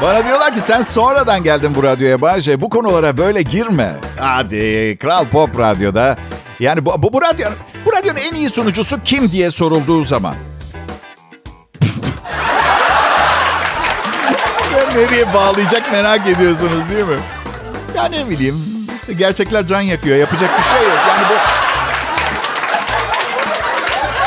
bana 0.02 0.26
diyorlar 0.26 0.54
ki 0.54 0.60
sen 0.60 0.82
sonradan 0.82 1.44
geldin 1.44 1.76
bu 1.76 1.84
radyoya 1.84 2.22
Bahçe. 2.22 2.62
Bu 2.62 2.70
konulara 2.70 3.18
böyle 3.18 3.42
girme. 3.42 3.96
Hadi 4.20 4.98
Kral 5.02 5.26
Pop 5.26 5.60
Radyo'da. 5.60 6.18
Yani 6.60 6.86
bu, 6.86 7.04
bu, 7.04 7.14
bu, 7.14 7.22
radyo, 7.22 7.48
en 8.18 8.36
iyi 8.36 8.50
sunucusu 8.50 9.04
kim 9.04 9.32
diye 9.32 9.52
sorulduğu 9.52 10.04
zaman. 10.04 10.36
nereye 14.98 15.34
bağlayacak 15.34 15.92
merak 15.92 16.28
ediyorsunuz 16.28 16.90
değil 16.90 17.06
mi? 17.06 17.18
Ya 17.96 18.06
ne 18.06 18.30
bileyim 18.30 18.64
işte 19.02 19.14
gerçekler 19.14 19.68
can 19.68 19.82
yakıyor. 19.82 20.18
Yapacak 20.18 20.60
bir 20.60 20.64
şey 20.64 20.88
yok. 20.88 20.98
Yani 21.08 21.22
bu... 21.30 21.34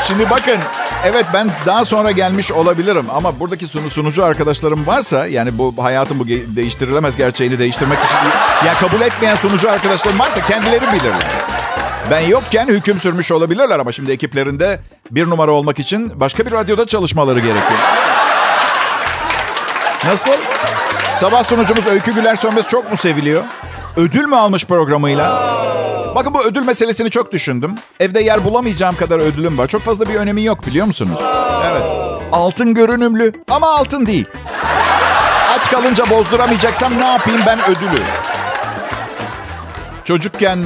Şimdi 0.07 0.29
bakın 0.29 0.57
evet 1.03 1.25
ben 1.33 1.49
daha 1.65 1.85
sonra 1.85 2.11
gelmiş 2.11 2.51
olabilirim 2.51 3.05
ama 3.13 3.39
buradaki 3.39 3.67
sunu, 3.67 3.89
sunucu 3.89 4.25
arkadaşlarım 4.25 4.87
varsa 4.87 5.27
yani 5.27 5.57
bu 5.57 5.73
hayatın 5.77 6.19
bu 6.19 6.27
değiştirilemez 6.27 7.15
gerçeğini 7.15 7.59
değiştirmek 7.59 7.99
için 8.05 8.17
ya 8.67 8.73
kabul 8.73 9.01
etmeyen 9.01 9.35
sunucu 9.35 9.71
arkadaşlarım 9.71 10.19
varsa 10.19 10.45
kendileri 10.45 10.81
bilirler. 10.91 11.40
Ben 12.11 12.19
yokken 12.21 12.67
hüküm 12.67 12.99
sürmüş 12.99 13.31
olabilirler 13.31 13.79
ama 13.79 13.91
şimdi 13.91 14.11
ekiplerinde 14.11 14.79
bir 15.11 15.29
numara 15.29 15.51
olmak 15.51 15.79
için 15.79 16.11
başka 16.19 16.45
bir 16.45 16.51
radyoda 16.51 16.85
çalışmaları 16.85 17.39
gerekiyor. 17.39 17.79
Nasıl? 20.05 20.31
Sabah 21.15 21.43
sunucumuz 21.43 21.87
Öykü 21.87 22.15
Güler 22.15 22.35
Sönmez 22.35 22.67
çok 22.67 22.91
mu 22.91 22.97
seviliyor? 22.97 23.43
Ödül 23.97 24.25
mü 24.25 24.35
almış 24.35 24.65
programıyla? 24.65 25.51
Bakın 26.15 26.33
bu 26.33 26.43
ödül 26.43 26.65
meselesini 26.65 27.09
çok 27.09 27.31
düşündüm. 27.31 27.75
Evde 27.99 28.21
yer 28.21 28.43
bulamayacağım 28.45 28.95
kadar 28.95 29.19
ödülüm 29.19 29.57
var. 29.57 29.67
Çok 29.67 29.81
fazla 29.81 30.09
bir 30.09 30.15
önemi 30.15 30.43
yok 30.43 30.65
biliyor 30.67 30.85
musunuz? 30.85 31.19
Evet. 31.71 31.83
Altın 32.31 32.73
görünümlü 32.73 33.31
ama 33.49 33.67
altın 33.69 34.05
değil. 34.05 34.25
Aç 35.59 35.71
kalınca 35.71 36.09
bozduramayacaksam 36.09 36.99
ne 36.99 37.05
yapayım 37.07 37.41
ben 37.45 37.59
ödülü? 37.59 38.03
Çocukken 40.03 40.59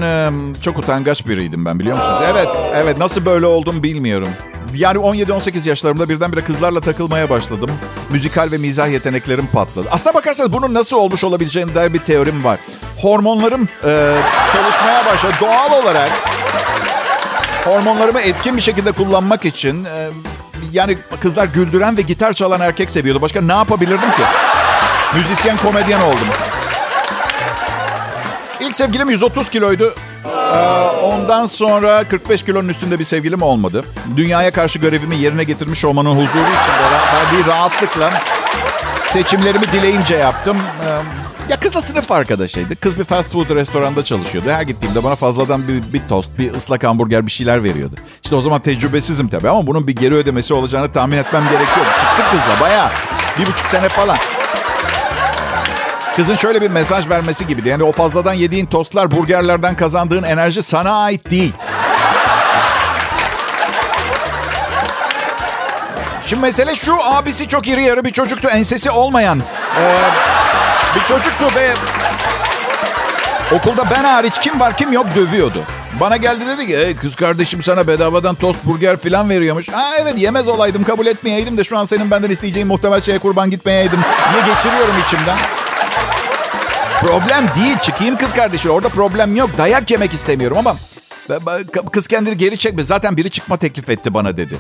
çok 0.62 0.78
utangaç 0.80 1.28
biriydim 1.28 1.66
ben 1.66 1.80
biliyor 1.80 1.98
musunuz? 1.98 2.20
Evet, 2.32 2.48
evet 2.76 2.98
nasıl 2.98 3.26
böyle 3.26 3.46
oldum 3.46 3.84
bilmiyorum. 3.84 4.30
Yani 4.76 4.98
17-18 4.98 5.70
yaşlarımda 5.70 6.10
birdenbire 6.10 6.42
kızlarla 6.44 6.82
takılmaya 6.82 7.30
başladım. 7.30 7.70
Müzikal 8.10 8.52
ve 8.52 8.58
mizah 8.58 8.88
yeteneklerim 8.88 9.48
patladı. 9.48 9.88
Aslına 9.92 10.14
bakarsanız 10.14 10.54
bunun 10.54 10.74
nasıl 10.74 10.98
olmuş 10.98 11.24
olabileceğine 11.24 11.76
dair 11.76 11.94
bir 11.94 12.00
teorim 12.00 12.44
var. 12.44 12.60
Hormonlarım 12.98 13.68
e, 13.84 14.16
çalışmaya 14.54 15.06
başladı. 15.06 15.34
Doğal 15.42 15.84
olarak 15.84 16.10
hormonlarımı 17.64 18.22
etkin 18.22 18.58
bir 18.58 18.62
şekilde 18.62 18.92
kullanmak 18.92 19.46
için... 19.46 19.86
E, 19.86 20.10
yani 20.72 20.98
kızlar 21.20 21.46
güldüren 21.46 21.98
ve 21.98 22.02
gitar 22.02 22.34
çalan 22.34 22.62
erkek 22.62 22.92
seviyordu. 22.92 23.22
Başka 23.22 23.42
ne 23.42 23.54
yapabilirdim 23.54 24.12
ki? 24.12 24.24
Müzisyen, 25.16 25.58
komedyen 25.58 26.02
oldum. 26.02 26.28
İlk 28.66 28.76
sevgilim 28.76 29.10
130 29.10 29.50
kiloydu. 29.50 29.96
Ee, 30.26 30.58
ondan 31.04 31.46
sonra 31.46 32.04
45 32.04 32.44
kilonun 32.44 32.70
üstünde 32.70 33.00
bir 33.00 33.04
sevgilim 33.04 33.42
olmadı. 33.42 33.86
Dünyaya 34.18 34.52
karşı 34.52 34.80
görevimi 34.80 35.16
yerine 35.16 35.44
getirmiş 35.44 35.86
olmanın 35.86 36.10
huzuru 36.10 36.26
içinde 36.26 36.92
verdiği 37.14 37.48
rahatlıkla 37.48 38.14
seçimlerimi 39.10 39.72
dileyince 39.72 40.16
yaptım. 40.16 40.58
Ee, 40.58 41.52
ya 41.52 41.60
kızla 41.60 41.82
sınıf 41.82 42.12
arkadaşıydı. 42.12 42.76
Kız 42.76 43.00
bir 43.00 43.04
fast 43.04 43.32
food 43.32 43.50
restoranda 43.50 44.04
çalışıyordu. 44.04 44.50
Her 44.50 44.62
gittiğimde 44.62 45.04
bana 45.04 45.16
fazladan 45.16 45.68
bir, 45.68 45.94
bir 45.94 46.02
tost, 46.10 46.40
bir 46.40 46.54
ıslak 46.54 46.84
hamburger 46.84 47.26
bir 47.26 47.32
şeyler 47.32 47.64
veriyordu. 47.64 47.96
İşte 48.24 48.36
o 48.36 48.42
zaman 48.42 48.62
tecrübesizim 48.62 49.28
tabii 49.28 49.50
ama 49.50 49.68
bunun 49.68 49.88
bir 49.88 49.96
geri 49.96 50.16
ödemesi 50.16 50.54
olacağını 50.54 50.94
tahmin 50.94 51.18
etmem 51.18 51.44
gerekiyordu. 51.44 51.90
Çıktık 52.02 52.32
kızla 52.32 52.66
bayağı. 52.66 52.90
Bir 53.40 53.46
buçuk 53.46 53.68
sene 53.68 53.90
falan. 53.90 54.18
Kızın 56.16 56.36
şöyle 56.36 56.62
bir 56.62 56.70
mesaj 56.70 57.10
vermesi 57.10 57.48
gibiydi. 57.48 57.70
Yani 57.70 57.84
o 57.84 57.92
fazladan 57.92 58.34
yediğin 58.34 58.66
tostlar, 58.66 59.12
burgerlerden 59.12 59.76
kazandığın 59.76 60.24
enerji 60.24 60.64
sana 60.64 60.92
ait 61.04 61.32
değil. 61.32 61.54
Şimdi 66.26 66.42
mesele 66.42 66.76
şu, 66.76 66.96
abisi 67.04 67.48
çok 67.48 67.68
iri 67.68 67.84
yarı 67.84 68.06
bir 68.06 68.12
çocuktu, 68.12 68.48
ensesi 68.48 68.92
olmayan. 68.92 69.40
Ee, 69.80 69.96
bir 70.96 71.02
çocuktu 71.08 71.46
ve 71.56 71.74
okulda 73.56 73.84
ben 73.92 74.04
hariç 74.04 74.40
kim 74.42 74.60
var 74.60 74.78
kim 74.78 74.94
yok 74.94 75.06
dövüyordu. 75.16 75.64
Bana 76.00 76.18
geldi 76.18 76.48
dedi 76.48 76.68
ki 76.68 76.96
kız 77.02 77.16
kardeşim 77.16 77.64
sana 77.64 77.88
bedavadan 77.88 78.36
tost 78.36 78.66
burger 78.66 78.98
falan 78.98 79.30
veriyormuş. 79.30 79.70
Ha 79.70 79.92
evet 80.02 80.14
yemez 80.18 80.48
olaydım 80.48 80.84
kabul 80.84 81.08
etmeyeydim 81.08 81.58
de 81.58 81.64
şu 81.64 81.78
an 81.78 81.86
senin 81.86 82.12
benden 82.12 82.30
isteyeceğin 82.30 82.68
muhtemel 82.68 83.02
şeye 83.02 83.20
kurban 83.20 83.50
gitmeyeydim 83.50 84.00
diye 84.34 84.54
geçiriyorum 84.56 84.96
içimden. 85.06 85.38
Problem 87.02 87.48
değil. 87.56 87.78
Çıkayım 87.78 88.18
kız 88.18 88.34
kardeşi. 88.34 88.70
Orada 88.70 88.90
problem 88.90 89.36
yok. 89.36 89.50
Dayak 89.58 89.92
yemek 89.92 90.14
istemiyorum 90.14 90.58
ama 90.58 90.76
kız 91.92 92.08
kendini 92.08 92.38
geri 92.38 92.58
çekme. 92.58 92.84
Zaten 92.84 93.18
biri 93.18 93.30
çıkma 93.30 93.58
teklif 93.58 93.90
etti 93.90 94.14
bana 94.14 94.38
dedi. 94.38 94.58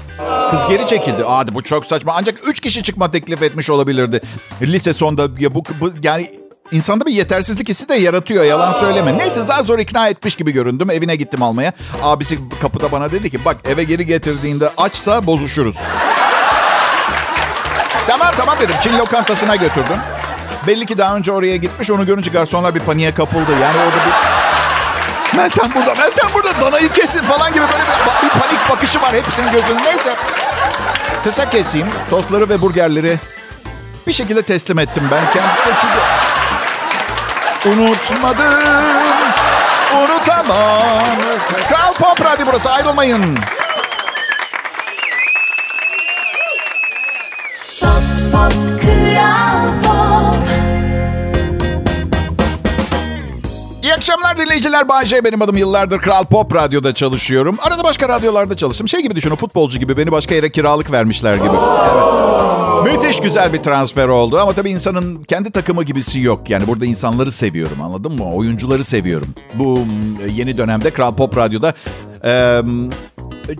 Kız 0.51 0.65
geri 0.69 0.87
çekildi. 0.87 1.23
Hadi 1.27 1.53
bu 1.53 1.63
çok 1.63 1.85
saçma. 1.85 2.13
Ancak 2.15 2.47
üç 2.47 2.59
kişi 2.59 2.83
çıkma 2.83 3.11
teklif 3.11 3.41
etmiş 3.41 3.69
olabilirdi. 3.69 4.21
Lise 4.61 4.93
sonunda 4.93 5.27
ya 5.39 5.53
bu, 5.53 5.63
bu 5.81 5.91
yani 6.03 6.31
insanda 6.71 7.05
bir 7.05 7.13
yetersizlik 7.13 7.69
hissi 7.69 7.89
de 7.89 7.95
yaratıyor. 7.95 8.43
Yalan 8.43 8.71
söyleme. 8.71 9.17
Neyse 9.17 9.41
zar 9.41 9.63
zor 9.63 9.79
ikna 9.79 10.07
etmiş 10.07 10.35
gibi 10.35 10.51
göründüm. 10.51 10.89
Evine 10.89 11.15
gittim 11.15 11.43
almaya. 11.43 11.73
Abisi 12.03 12.39
kapıda 12.61 12.91
bana 12.91 13.11
dedi 13.11 13.29
ki 13.29 13.45
bak 13.45 13.57
eve 13.69 13.83
geri 13.83 14.05
getirdiğinde 14.05 14.69
açsa 14.77 15.27
bozuşuruz. 15.27 15.75
tamam 18.07 18.33
tamam 18.37 18.55
dedim. 18.59 18.75
Çin 18.81 18.97
lokantasına 18.97 19.55
götürdüm. 19.55 19.97
Belli 20.67 20.85
ki 20.85 20.97
daha 20.97 21.15
önce 21.15 21.31
oraya 21.31 21.55
gitmiş. 21.55 21.91
Onu 21.91 22.05
görünce 22.05 22.31
garsonlar 22.31 22.75
bir 22.75 22.79
paniğe 22.79 23.13
kapıldı. 23.13 23.51
Yani 23.61 23.77
orada 23.77 23.95
bir... 24.05 24.13
Meltem 25.37 25.71
burada, 25.75 25.95
Meltem 25.95 26.29
burada. 26.33 26.61
Danayı 26.61 26.89
kesin 26.89 27.23
falan 27.23 27.53
gibi 27.53 27.63
böyle 27.63 27.83
bir, 27.83 28.25
bir 28.25 28.29
panik 28.29 28.69
bakışı 28.69 29.01
var 29.01 29.13
hepsinin 29.13 29.51
gözünün. 29.51 29.83
Neyse. 29.83 30.15
Kısa 31.23 31.49
keseyim. 31.49 31.87
Tostları 32.09 32.49
ve 32.49 32.61
burgerleri 32.61 33.19
bir 34.07 34.13
şekilde 34.13 34.41
teslim 34.41 34.79
ettim 34.79 35.03
ben. 35.11 35.23
Kendisi 35.33 35.59
de 35.59 35.73
çünkü... 35.81 35.97
Unutmadım, 37.65 38.53
unutamam. 39.95 41.17
Kral 41.69 41.93
Pop 41.93 42.25
Radyo 42.25 42.45
burası 42.45 42.71
ayrılmayın. 42.71 43.37
İyi 47.81 48.74
dinleyiciler. 54.45 54.89
Bay 54.89 55.05
benim 55.23 55.41
adım. 55.41 55.57
Yıllardır 55.57 55.99
Kral 55.99 56.25
Pop 56.25 56.55
Radyo'da 56.55 56.93
çalışıyorum. 56.93 57.57
Arada 57.61 57.83
başka 57.83 58.09
radyolarda 58.09 58.57
çalıştım. 58.57 58.87
Şey 58.87 59.01
gibi 59.01 59.15
düşünün 59.15 59.35
futbolcu 59.35 59.79
gibi 59.79 59.97
beni 59.97 60.11
başka 60.11 60.35
yere 60.35 60.49
kiralık 60.49 60.91
vermişler 60.91 61.35
gibi. 61.35 61.55
Evet. 61.93 62.93
Müthiş 62.93 63.19
güzel 63.19 63.53
bir 63.53 63.63
transfer 63.63 64.07
oldu 64.07 64.39
ama 64.39 64.53
tabii 64.53 64.69
insanın 64.69 65.23
kendi 65.23 65.51
takımı 65.51 65.83
gibisi 65.83 66.19
yok. 66.19 66.49
Yani 66.49 66.67
burada 66.67 66.85
insanları 66.85 67.31
seviyorum 67.31 67.81
anladın 67.81 68.11
mı? 68.11 68.33
Oyuncuları 68.33 68.83
seviyorum. 68.83 69.27
Bu 69.53 69.79
yeni 70.35 70.57
dönemde 70.57 70.91
Kral 70.91 71.15
Pop 71.15 71.37
Radyo'da 71.37 71.73
e, 72.25 72.61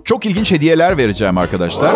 çok 0.04 0.26
ilginç 0.26 0.52
hediyeler 0.52 0.98
vereceğim 0.98 1.38
arkadaşlar. 1.38 1.96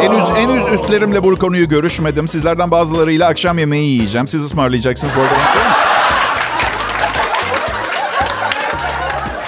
Henüz 0.00 0.24
en 0.38 0.48
üst 0.48 0.72
üstlerimle 0.72 1.22
bu 1.22 1.36
konuyu 1.36 1.68
görüşmedim. 1.68 2.28
Sizlerden 2.28 2.70
bazılarıyla 2.70 3.28
akşam 3.28 3.58
yemeği 3.58 3.90
yiyeceğim. 3.90 4.28
Siz 4.28 4.44
ısmarlayacaksınız 4.44 5.12
bu 5.16 5.20
arada. 5.20 5.95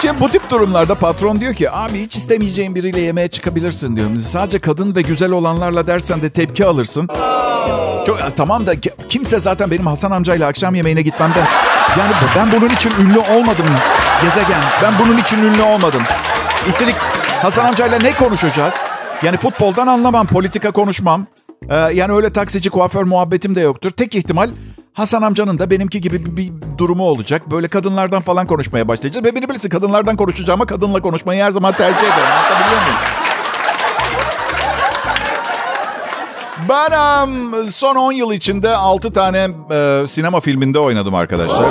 Şimdi 0.01 0.21
bu 0.21 0.31
tip 0.31 0.51
durumlarda 0.51 0.95
patron 0.95 1.41
diyor 1.41 1.55
ki 1.55 1.71
abi 1.71 2.01
hiç 2.01 2.17
istemeyeceğin 2.17 2.75
biriyle 2.75 3.01
yemeğe 3.01 3.29
çıkabilirsin 3.29 3.97
diyor. 3.97 4.17
Sadece 4.17 4.59
kadın 4.59 4.95
ve 4.95 5.03
güzel 5.03 5.31
olanlarla 5.31 5.87
dersen 5.87 6.23
de 6.23 6.31
tepki 6.31 6.67
alırsın. 6.67 7.09
Çok, 8.07 8.37
tamam 8.37 8.67
da 8.67 8.73
kimse 9.09 9.39
zaten 9.39 9.71
benim 9.71 9.87
Hasan 9.87 10.11
amcayla 10.11 10.49
akşam 10.49 10.75
yemeğine 10.75 11.03
gitmemden. 11.03 11.47
Yani 11.99 12.13
ben 12.37 12.53
bunun 12.53 12.69
için 12.69 12.91
ünlü 13.01 13.19
olmadım 13.19 13.67
gezegen. 14.23 14.61
Ben 14.83 14.95
bunun 15.01 15.17
için 15.17 15.39
ünlü 15.39 15.63
olmadım. 15.63 16.03
Üstelik 16.69 16.97
Hasan 17.43 17.65
amcayla 17.65 17.99
ne 17.99 18.15
konuşacağız? 18.15 18.75
Yani 19.23 19.37
futboldan 19.37 19.87
anlamam, 19.87 20.27
politika 20.27 20.71
konuşmam. 20.71 21.27
Ee, 21.71 21.77
yani 21.77 22.13
öyle 22.13 22.33
taksici, 22.33 22.71
kuaför 22.71 23.05
muhabbetim 23.05 23.57
de 23.57 23.61
yoktur. 23.61 23.91
Tek 23.91 24.15
ihtimal 24.15 24.51
Hasan 24.99 25.23
amcanın 25.23 25.59
da 25.59 25.71
benimki 25.71 26.01
gibi 26.01 26.27
bir, 26.27 26.37
bir 26.37 26.53
durumu 26.79 27.05
olacak. 27.05 27.51
Böyle 27.51 27.69
kadınlardan 27.69 28.21
falan 28.21 28.47
konuşmaya 28.47 28.89
başlayacağız. 28.89 29.27
Ve 29.27 29.35
beni 29.35 29.49
bilirsin 29.49 29.69
kadınlardan 29.69 30.17
konuşacağıma 30.17 30.67
kadınla 30.67 31.01
konuşmayı 31.01 31.43
her 31.43 31.51
zaman 31.51 31.73
tercih 31.77 31.99
ederim. 31.99 32.13
Anlatabiliyor 32.33 32.83
muyum? 32.83 32.99
Ben 36.69 37.23
um, 37.25 37.71
son 37.71 37.97
10 37.97 38.13
yıl 38.13 38.33
içinde 38.33 38.77
6 38.77 39.13
tane 39.13 39.49
e, 39.71 40.05
sinema 40.09 40.41
filminde 40.41 40.79
oynadım 40.79 41.15
arkadaşlar. 41.15 41.69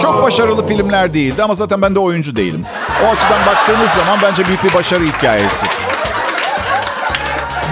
Çok 0.00 0.22
başarılı 0.22 0.66
filmler 0.66 1.14
değildi 1.14 1.42
ama 1.42 1.54
zaten 1.54 1.82
ben 1.82 1.94
de 1.94 1.98
oyuncu 1.98 2.36
değilim. 2.36 2.64
O 3.04 3.06
açıdan 3.06 3.46
baktığınız 3.46 3.90
zaman 3.90 4.18
bence 4.22 4.46
büyük 4.46 4.64
bir 4.64 4.74
başarı 4.74 5.04
hikayesi. 5.04 5.66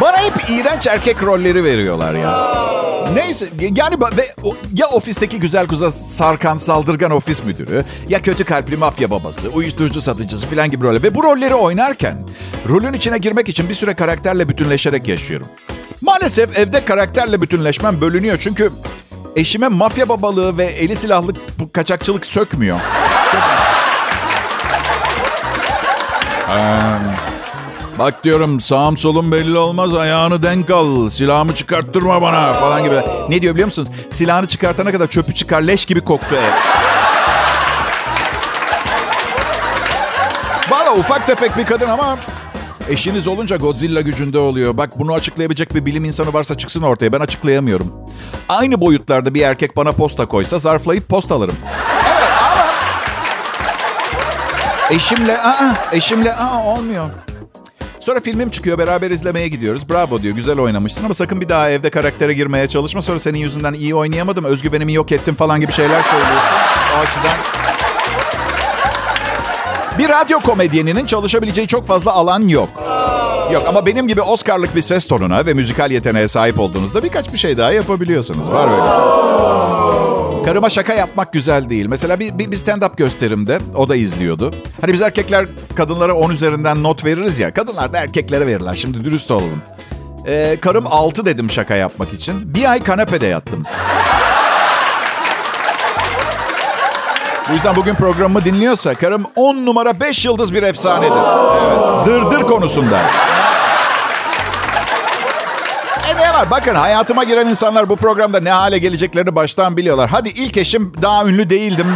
Bana 0.01 0.17
hep 0.17 0.51
iğrenç 0.51 0.87
erkek 0.87 1.23
rolleri 1.23 1.65
veriyorlar 1.65 2.15
ya. 2.15 2.78
Neyse 3.15 3.47
yani 3.77 4.01
ve 4.17 4.29
ya 4.75 4.87
ofisteki 4.87 5.41
güzel 5.41 5.67
kuza 5.67 5.91
sarkan 5.91 6.59
saldırgan 6.59 7.11
ofis 7.11 7.45
müdürü 7.45 7.85
ya 8.09 8.23
kötü 8.23 8.45
kalpli 8.45 8.77
mafya 8.77 9.11
babası, 9.11 9.49
uyuşturucu 9.49 10.03
satıcısı 10.03 10.47
falan 10.47 10.71
gibi 10.71 10.85
roller. 10.85 11.03
Ve 11.03 11.15
bu 11.15 11.23
rolleri 11.23 11.55
oynarken 11.55 12.27
rolün 12.69 12.93
içine 12.93 13.19
girmek 13.19 13.49
için 13.49 13.69
bir 13.69 13.75
süre 13.75 13.95
karakterle 13.95 14.49
bütünleşerek 14.49 15.09
yaşıyorum. 15.09 15.47
Maalesef 16.01 16.59
evde 16.59 16.85
karakterle 16.85 17.43
bütünleşmem 17.43 18.01
bölünüyor 18.01 18.39
çünkü 18.41 18.73
eşime 19.37 19.69
mafya 19.69 20.09
babalığı 20.09 20.59
ve 20.59 20.65
eli 20.65 20.97
silahlı 20.97 21.33
kaçakçılık 21.73 22.27
sökmüyor. 22.27 22.81
Bak 27.99 28.25
diyorum 28.25 28.61
sağım 28.61 28.97
solum 28.97 29.33
belli 29.33 29.59
olmaz 29.59 29.95
ayağını 29.95 30.43
denk 30.43 30.71
al. 30.71 31.11
Silahımı 31.11 31.55
çıkarttırma 31.55 32.23
bana 32.23 32.55
falan 32.55 32.85
gibi. 32.85 32.95
Ne 33.29 33.43
diyor 33.43 33.55
biliyor 33.55 33.67
musunuz? 33.67 33.89
Silahını 34.11 34.49
çıkartana 34.49 34.93
kadar 34.93 35.07
çöpü 35.07 35.35
çıkar 35.35 35.63
leş 35.63 35.87
gibi 35.87 36.01
koktu 36.01 36.35
ev. 36.35 36.53
Valla 40.71 40.95
ufak 40.97 41.27
tefek 41.27 41.57
bir 41.57 41.65
kadın 41.65 41.87
ama 41.89 42.19
eşiniz 42.89 43.29
olunca 43.29 43.57
Godzilla 43.57 44.01
gücünde 44.01 44.39
oluyor. 44.39 44.77
Bak 44.77 44.99
bunu 44.99 45.13
açıklayabilecek 45.15 45.75
bir 45.75 45.87
bilim 45.87 46.05
insanı 46.05 46.33
varsa 46.33 46.57
çıksın 46.59 46.83
ortaya. 46.83 47.13
Ben 47.13 47.21
açıklayamıyorum. 47.21 47.93
Aynı 48.49 48.81
boyutlarda 48.81 49.35
bir 49.35 49.43
erkek 49.43 49.77
bana 49.77 49.93
posta 49.93 50.27
koysa 50.27 50.59
zarflayıp 50.59 51.09
postalarım. 51.09 51.57
Evet 52.09 52.31
ama 52.53 52.67
eşimle 54.91 55.39
aa, 55.39 55.75
eşimle 55.93 56.35
aa 56.35 56.65
olmuyor. 56.65 57.11
Sonra 58.01 58.21
filmim 58.21 58.51
çıkıyor 58.51 58.79
beraber 58.79 59.11
izlemeye 59.11 59.49
gidiyoruz. 59.49 59.89
Bravo 59.91 60.23
diyor 60.23 60.35
güzel 60.37 60.59
oynamışsın 60.61 61.05
ama 61.05 61.15
sakın 61.15 61.41
bir 61.41 61.49
daha 61.49 61.71
evde 61.71 61.91
karaktere 61.91 62.33
girmeye 62.35 62.69
çalışma. 62.69 63.03
Sonra 63.03 63.19
senin 63.19 63.39
yüzünden 63.39 63.75
iyi 63.75 63.95
oynayamadım 63.95 64.45
özgüvenimi 64.45 64.93
yok 64.93 65.13
ettim 65.13 65.35
falan 65.35 65.61
gibi 65.61 65.73
şeyler 65.73 66.03
söylüyorsun. 66.03 66.57
O 66.97 66.99
açıdan 66.99 67.39
bir 69.99 70.09
radyo 70.09 70.41
komedyeninin 70.41 71.07
çalışabileceği 71.07 71.67
çok 71.69 71.87
fazla 71.87 72.13
alan 72.13 72.49
yok. 72.49 72.69
Yok 73.53 73.63
ama 73.69 73.87
benim 73.87 74.09
gibi 74.09 74.23
Oscar'lık 74.23 74.77
bir 74.77 74.83
ses 74.83 75.07
tonuna 75.07 75.47
ve 75.47 75.55
müzikal 75.55 75.91
yeteneğe 75.91 76.29
sahip 76.29 76.61
olduğunuzda 76.61 77.03
birkaç 77.03 77.33
bir 77.33 77.39
şey 77.39 77.59
daha 77.59 77.73
yapabiliyorsunuz. 77.73 78.49
Var 78.49 78.69
öyle. 78.71 80.08
Karıma 80.49 80.71
şaka 80.71 80.95
yapmak 80.95 81.33
güzel 81.33 81.71
değil. 81.71 81.87
Mesela 81.87 82.21
bir, 82.21 82.39
bir, 82.39 82.53
stand-up 82.53 82.97
gösterimde 82.97 83.59
o 83.75 83.89
da 83.89 83.97
izliyordu. 83.97 84.55
Hani 84.81 84.93
biz 84.93 85.03
erkekler 85.03 85.47
kadınlara 85.77 86.15
10 86.15 86.31
üzerinden 86.31 86.83
not 86.83 87.05
veririz 87.05 87.39
ya. 87.39 87.55
Kadınlar 87.55 87.93
da 87.93 87.99
erkeklere 87.99 88.47
verirler. 88.47 88.75
Şimdi 88.75 89.05
dürüst 89.05 89.31
olalım. 89.31 89.63
Ee, 90.27 90.59
karım 90.61 90.87
6 90.87 91.25
dedim 91.27 91.51
şaka 91.51 91.75
yapmak 91.75 92.13
için. 92.13 92.55
Bir 92.55 92.71
ay 92.71 92.83
kanepede 92.83 93.27
yattım. 93.27 93.65
Bu 97.49 97.53
yüzden 97.53 97.77
bugün 97.77 97.95
programımı 97.95 98.45
dinliyorsa 98.45 98.95
karım 98.95 99.25
10 99.37 99.67
numara 99.67 100.01
5 100.01 100.25
yıldız 100.25 100.55
bir 100.55 100.63
efsanedir. 100.63 101.13
Evet. 101.13 102.07
Dırdır 102.07 102.41
konusunda. 102.41 103.01
Bakın 106.51 106.75
hayatıma 106.75 107.25
giren 107.25 107.47
insanlar 107.47 107.89
bu 107.89 107.97
programda 107.97 108.41
ne 108.41 108.51
hale 108.51 108.79
geleceklerini 108.79 109.35
baştan 109.35 109.77
biliyorlar. 109.77 110.11
Hadi 110.11 110.29
ilk 110.29 110.57
eşim 110.57 110.93
daha 111.03 111.25
ünlü 111.25 111.51
değildim. 111.51 111.87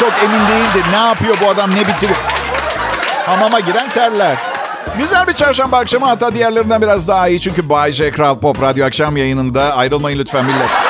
Çok 0.00 0.12
emin 0.24 0.48
değildi. 0.48 0.86
Ne 0.90 0.96
yapıyor 0.96 1.36
bu 1.42 1.48
adam 1.48 1.70
ne 1.70 1.80
bitirip. 1.88 2.16
Hamama 3.26 3.60
giren 3.60 3.90
terler. 3.90 4.36
Güzel 4.98 5.26
bir 5.26 5.32
çarşamba 5.32 5.78
akşamı 5.78 6.06
hatta 6.06 6.34
diğerlerinden 6.34 6.82
biraz 6.82 7.08
daha 7.08 7.28
iyi. 7.28 7.40
Çünkü 7.40 7.68
Bay 7.68 7.92
J 7.92 8.10
Kral 8.10 8.38
Pop 8.38 8.62
Radyo 8.62 8.86
akşam 8.86 9.16
yayınında. 9.16 9.76
Ayrılmayın 9.76 10.18
lütfen 10.18 10.44
millet. 10.44 10.85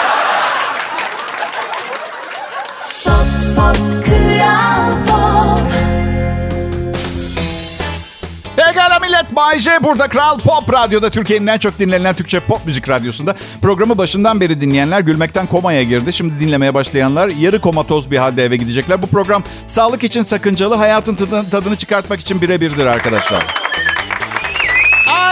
Bay 9.36 9.58
J 9.58 9.70
burada. 9.84 10.08
Kral 10.08 10.38
Pop 10.38 10.72
Radyo'da 10.72 11.10
Türkiye'nin 11.10 11.46
en 11.46 11.58
çok 11.58 11.78
dinlenen 11.78 12.14
Türkçe 12.14 12.40
pop 12.40 12.66
müzik 12.66 12.88
radyosunda. 12.88 13.34
Programı 13.62 13.98
başından 13.98 14.40
beri 14.40 14.60
dinleyenler 14.60 15.00
gülmekten 15.00 15.46
komaya 15.46 15.82
girdi. 15.82 16.12
Şimdi 16.12 16.40
dinlemeye 16.40 16.74
başlayanlar 16.74 17.28
yarı 17.28 17.60
komatoz 17.60 18.10
bir 18.10 18.16
halde 18.16 18.44
eve 18.44 18.56
gidecekler. 18.56 19.02
Bu 19.02 19.06
program 19.06 19.42
sağlık 19.66 20.04
için 20.04 20.22
sakıncalı, 20.22 20.74
hayatın 20.74 21.14
tadını 21.50 21.76
çıkartmak 21.76 22.20
için 22.20 22.40
birebirdir 22.40 22.86
arkadaşlar. 22.86 23.65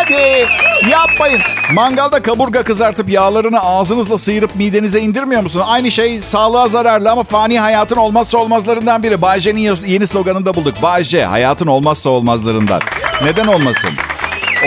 Hadi 0.05 0.47
yapmayın. 0.91 1.41
Mangalda 1.73 2.23
kaburga 2.23 2.63
kızartıp 2.63 3.09
yağlarını 3.09 3.61
ağzınızla 3.61 4.19
sıyırıp 4.19 4.57
midenize 4.57 5.01
indirmiyor 5.01 5.43
musun? 5.43 5.63
Aynı 5.67 5.91
şey 5.91 6.21
sağlığa 6.21 6.69
zararlı 6.69 7.11
ama 7.11 7.23
fani 7.23 7.61
hayatın 7.61 7.97
olmazsa 7.97 8.39
olmazlarından 8.39 9.03
biri. 9.03 9.23
Bay 9.23 9.41
J'nin 9.41 9.77
yeni 9.87 10.07
sloganını 10.07 10.47
da 10.47 10.55
bulduk. 10.55 10.83
Bay 10.83 11.05
J, 11.05 11.25
hayatın 11.25 11.67
olmazsa 11.67 12.11
olmazlarından. 12.11 12.81
Neden 13.25 13.47
olmasın? 13.47 13.91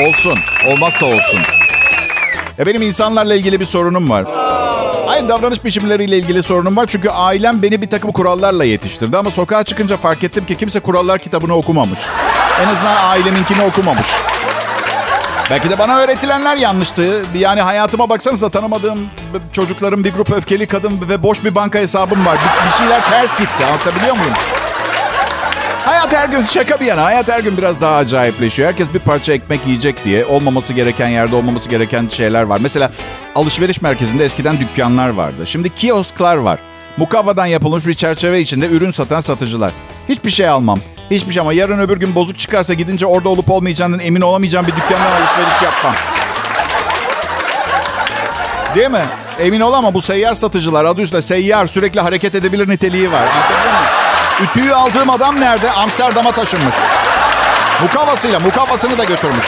Olsun. 0.08 0.39
Olmazsa 0.67 1.06
olsun. 1.06 1.39
Ya 2.58 2.65
benim 2.65 2.82
insanlarla 2.82 3.36
ilgili 3.36 3.60
bir 3.60 3.65
sorunum 3.65 4.10
var. 4.10 4.26
Aynı 5.08 5.30
davranış 5.30 5.65
biçimleriyle 5.65 6.17
ilgili 6.17 6.43
sorunum 6.43 6.78
var. 6.78 6.86
Çünkü 6.89 7.10
ailem 7.10 7.62
beni 7.62 7.82
bir 7.82 7.89
takım 7.89 8.12
kurallarla 8.12 8.63
yetiştirdi. 8.63 9.17
Ama 9.17 9.32
sokağa 9.32 9.63
çıkınca 9.63 9.97
fark 9.97 10.23
ettim 10.23 10.45
ki 10.45 10.58
kimse 10.58 10.80
kurallar 10.80 11.19
kitabını 11.19 11.56
okumamış. 11.56 12.00
En 12.62 12.67
azından 12.67 12.95
aileminkini 13.04 13.62
okumamış. 13.62 14.08
Belki 15.50 15.70
de 15.70 15.80
bana 15.80 15.98
öğretilenler 15.98 16.58
yanlıştı. 16.58 17.26
Yani 17.36 17.62
hayatıma 17.62 18.10
baksanıza 18.10 18.50
tanımadığım 18.50 19.00
çocuklarım, 19.52 20.04
bir 20.04 20.14
grup 20.14 20.32
öfkeli 20.32 20.68
kadın 20.68 21.00
ve 21.10 21.24
boş 21.24 21.44
bir 21.44 21.56
banka 21.56 21.80
hesabım 21.80 22.26
var. 22.26 22.38
Bir, 22.38 22.68
bir 22.68 22.78
şeyler 22.78 23.10
ters 23.10 23.38
gitti. 23.38 23.66
Anlatabiliyor 23.66 24.18
muyum? 24.18 24.34
Hayat 25.86 26.14
her 26.14 26.30
gün 26.30 26.44
şaka 26.44 26.80
bir 26.80 26.86
yana. 26.86 27.04
Hayat 27.04 27.30
her 27.30 27.40
gün 27.40 27.58
biraz 27.58 27.82
daha 27.82 27.96
acayipleşiyor. 27.96 28.70
Herkes 28.70 28.94
bir 28.94 29.00
parça 29.00 29.34
ekmek 29.34 29.68
yiyecek 29.68 30.06
diye 30.06 30.26
olmaması 30.26 30.74
gereken 30.74 31.08
yerde 31.08 31.36
olmaması 31.36 31.70
gereken 31.70 32.08
şeyler 32.08 32.44
var. 32.44 32.60
Mesela 32.62 32.92
alışveriş 33.36 33.82
merkezinde 33.82 34.26
eskiden 34.26 34.60
dükkanlar 34.60 35.10
vardı. 35.10 35.48
Şimdi 35.48 35.76
kiosklar 35.76 36.36
var. 36.36 36.60
Mukavvadan 36.98 37.46
yapılmış 37.46 37.88
bir 37.88 37.94
çerçeve 37.94 38.40
içinde 38.40 38.68
ürün 38.68 38.92
satan 38.92 39.20
satıcılar. 39.20 39.74
Hiçbir 40.10 40.32
şey 40.32 40.50
almam. 40.50 40.80
Hiçbir 41.12 41.34
şey 41.34 41.41
ama 41.41 41.54
yarın 41.54 41.80
öbür 41.80 41.98
gün 41.98 42.15
bozuk 42.15 42.39
çıkarsa 42.39 42.74
gidince 42.74 43.06
orada 43.06 43.30
olup 43.30 43.52
olmayacağından 43.52 44.00
emin 44.00 44.22
olamayacağım 44.22 44.67
bir 44.67 44.76
dükkandan 44.76 45.12
alışveriş 45.12 45.62
yapmam. 45.63 45.93
Değil 48.76 48.89
mi? 48.89 49.06
Emin 49.39 49.60
ol 49.62 49.74
ama 49.74 49.93
bu 49.93 50.02
seyyar 50.02 50.36
satıcılar 50.36 50.86
adı 50.86 51.02
üstünde 51.02 51.22
seyyar 51.22 51.67
sürekli 51.67 52.02
hareket 52.02 52.36
edebilir 52.36 52.70
niteliği 52.70 53.12
var. 53.12 53.24
Ütüyü 54.43 54.74
aldığım 54.74 55.10
adam 55.10 55.39
nerede? 55.41 55.72
Amsterdam'a 55.72 56.32
taşınmış. 56.32 56.76
Mukavasıyla 57.82 58.39
mukavasını 58.39 58.98
da 58.98 59.04
götürmüş. 59.04 59.46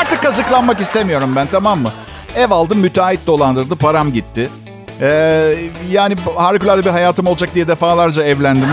Artık 0.00 0.22
kazıklanmak 0.22 0.80
istemiyorum 0.80 1.32
ben 1.36 1.46
tamam 1.46 1.78
mı? 1.78 1.92
Ev 2.36 2.50
aldım 2.50 2.78
müteahhit 2.78 3.26
dolandırdı 3.26 3.76
param 3.76 4.12
gitti. 4.12 4.50
Ee, 5.00 5.54
yani 5.90 6.16
harikulade 6.36 6.84
bir 6.84 6.90
hayatım 6.90 7.26
olacak 7.26 7.50
diye 7.54 7.68
defalarca 7.68 8.22
evlendim. 8.22 8.68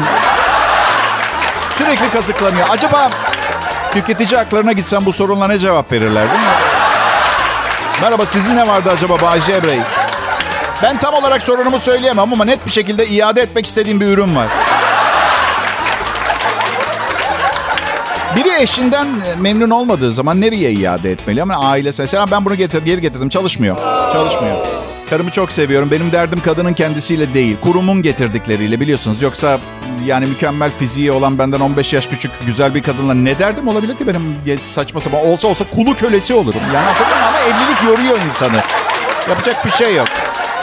Sürekli 1.79 2.09
kazıklanıyor. 2.09 2.67
Acaba 2.69 3.09
tüketici 3.93 4.37
haklarına 4.37 4.71
gitsem 4.71 5.05
bu 5.05 5.13
sorunla 5.13 5.47
ne 5.47 5.59
cevap 5.59 5.91
verirler 5.91 6.29
değil 6.29 6.39
mi? 6.39 6.47
Merhaba 8.01 8.25
sizin 8.25 8.55
ne 8.55 8.67
vardı 8.67 8.89
acaba 8.95 9.21
Bayce 9.21 9.63
Bey? 9.63 9.79
Ben 10.83 10.97
tam 10.97 11.13
olarak 11.13 11.41
sorunumu 11.43 11.79
söyleyemem 11.79 12.33
ama 12.33 12.45
net 12.45 12.65
bir 12.65 12.71
şekilde 12.71 13.07
iade 13.07 13.41
etmek 13.41 13.65
istediğim 13.65 14.01
bir 14.01 14.05
ürün 14.07 14.35
var. 14.35 14.47
Biri 18.35 18.61
eşinden 18.61 19.07
memnun 19.37 19.69
olmadığı 19.69 20.11
zaman 20.11 20.41
nereye 20.41 20.71
iade 20.71 21.11
etmeli? 21.11 21.41
Ama 21.41 21.55
ailesi. 21.55 22.01
Mesela 22.01 22.31
ben 22.31 22.45
bunu 22.45 22.55
getir, 22.55 22.81
geri 22.83 23.01
getirdim. 23.01 23.29
Çalışmıyor. 23.29 23.77
Çalışmıyor. 24.13 24.57
Karımı 25.09 25.31
çok 25.31 25.51
seviyorum. 25.51 25.91
Benim 25.91 26.11
derdim 26.11 26.41
kadının 26.45 26.73
kendisiyle 26.73 27.33
değil. 27.33 27.57
Kurumun 27.61 28.01
getirdikleriyle 28.01 28.79
biliyorsunuz. 28.79 29.21
Yoksa 29.21 29.59
yani 30.05 30.25
mükemmel 30.25 30.71
fiziği 30.79 31.11
olan 31.11 31.39
benden 31.39 31.59
15 31.59 31.93
yaş 31.93 32.07
küçük 32.07 32.31
güzel 32.45 32.75
bir 32.75 32.83
kadınla 32.83 33.13
ne 33.13 33.39
derdim 33.39 33.67
olabilir 33.67 33.95
ki 33.97 34.07
benim 34.07 34.35
saçma 34.75 34.99
sapan. 34.99 35.25
Olsa 35.25 35.47
olsa 35.47 35.65
kulu 35.75 35.95
kölesi 35.95 36.33
olurum. 36.33 36.61
Yani 36.73 36.85
hatırlıyorum 36.85 37.23
ama 37.27 37.39
evlilik 37.39 37.83
yoruyor 37.83 38.25
insanı. 38.25 38.61
Yapacak 39.29 39.65
bir 39.65 39.71
şey 39.71 39.95
yok. 39.95 40.07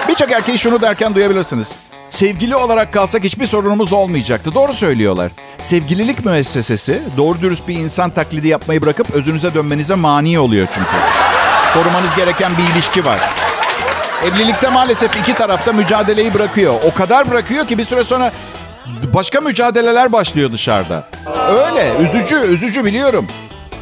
Birçok 0.08 0.32
erkeği 0.32 0.58
şunu 0.58 0.80
derken 0.80 1.14
duyabilirsiniz. 1.14 1.76
Sevgili 2.10 2.56
olarak 2.56 2.92
kalsak 2.92 3.24
hiçbir 3.24 3.46
sorunumuz 3.46 3.92
olmayacaktı. 3.92 4.54
Doğru 4.54 4.72
söylüyorlar. 4.72 5.30
Sevgililik 5.62 6.24
müessesesi 6.24 7.02
doğru 7.16 7.40
dürüst 7.40 7.68
bir 7.68 7.74
insan 7.74 8.10
taklidi 8.10 8.48
yapmayı 8.48 8.82
bırakıp 8.82 9.10
özünüze 9.10 9.54
dönmenize 9.54 9.94
mani 9.94 10.38
oluyor 10.38 10.66
çünkü. 10.70 10.90
Korumanız 11.74 12.14
gereken 12.14 12.52
bir 12.58 12.74
ilişki 12.74 13.04
var. 13.04 13.45
Evlilikte 14.24 14.68
maalesef 14.68 15.16
iki 15.16 15.34
tarafta 15.34 15.72
mücadeleyi 15.72 16.34
bırakıyor. 16.34 16.74
O 16.84 16.94
kadar 16.94 17.30
bırakıyor 17.30 17.66
ki 17.66 17.78
bir 17.78 17.84
süre 17.84 18.04
sonra 18.04 18.32
başka 19.14 19.40
mücadeleler 19.40 20.12
başlıyor 20.12 20.52
dışarıda. 20.52 21.08
Öyle. 21.48 21.92
Üzücü, 22.00 22.36
üzücü 22.36 22.84
biliyorum. 22.84 23.26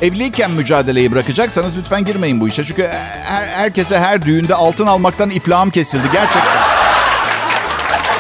Evliyken 0.02 0.50
mücadeleyi 0.50 1.12
bırakacaksanız 1.12 1.76
lütfen 1.78 2.04
girmeyin 2.04 2.40
bu 2.40 2.48
işe. 2.48 2.64
Çünkü 2.64 2.88
her, 3.24 3.46
herkese 3.46 3.98
her 3.98 4.22
düğünde 4.22 4.54
altın 4.54 4.86
almaktan 4.86 5.30
iflahım 5.30 5.70
kesildi. 5.70 6.06
Gerçekten. 6.12 6.42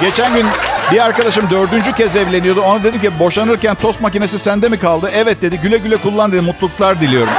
Geçen 0.00 0.34
gün 0.34 0.46
bir 0.92 1.04
arkadaşım 1.04 1.50
dördüncü 1.50 1.92
kez 1.92 2.16
evleniyordu. 2.16 2.60
Ona 2.60 2.84
dedim 2.84 3.00
ki 3.00 3.18
boşanırken 3.18 3.74
tost 3.74 4.00
makinesi 4.00 4.38
sende 4.38 4.68
mi 4.68 4.78
kaldı? 4.78 5.10
Evet 5.14 5.42
dedi. 5.42 5.60
Güle 5.62 5.76
güle 5.78 5.96
kullan 5.96 6.32
dedi. 6.32 6.40
Mutluluklar 6.40 7.00
diliyorum. 7.00 7.32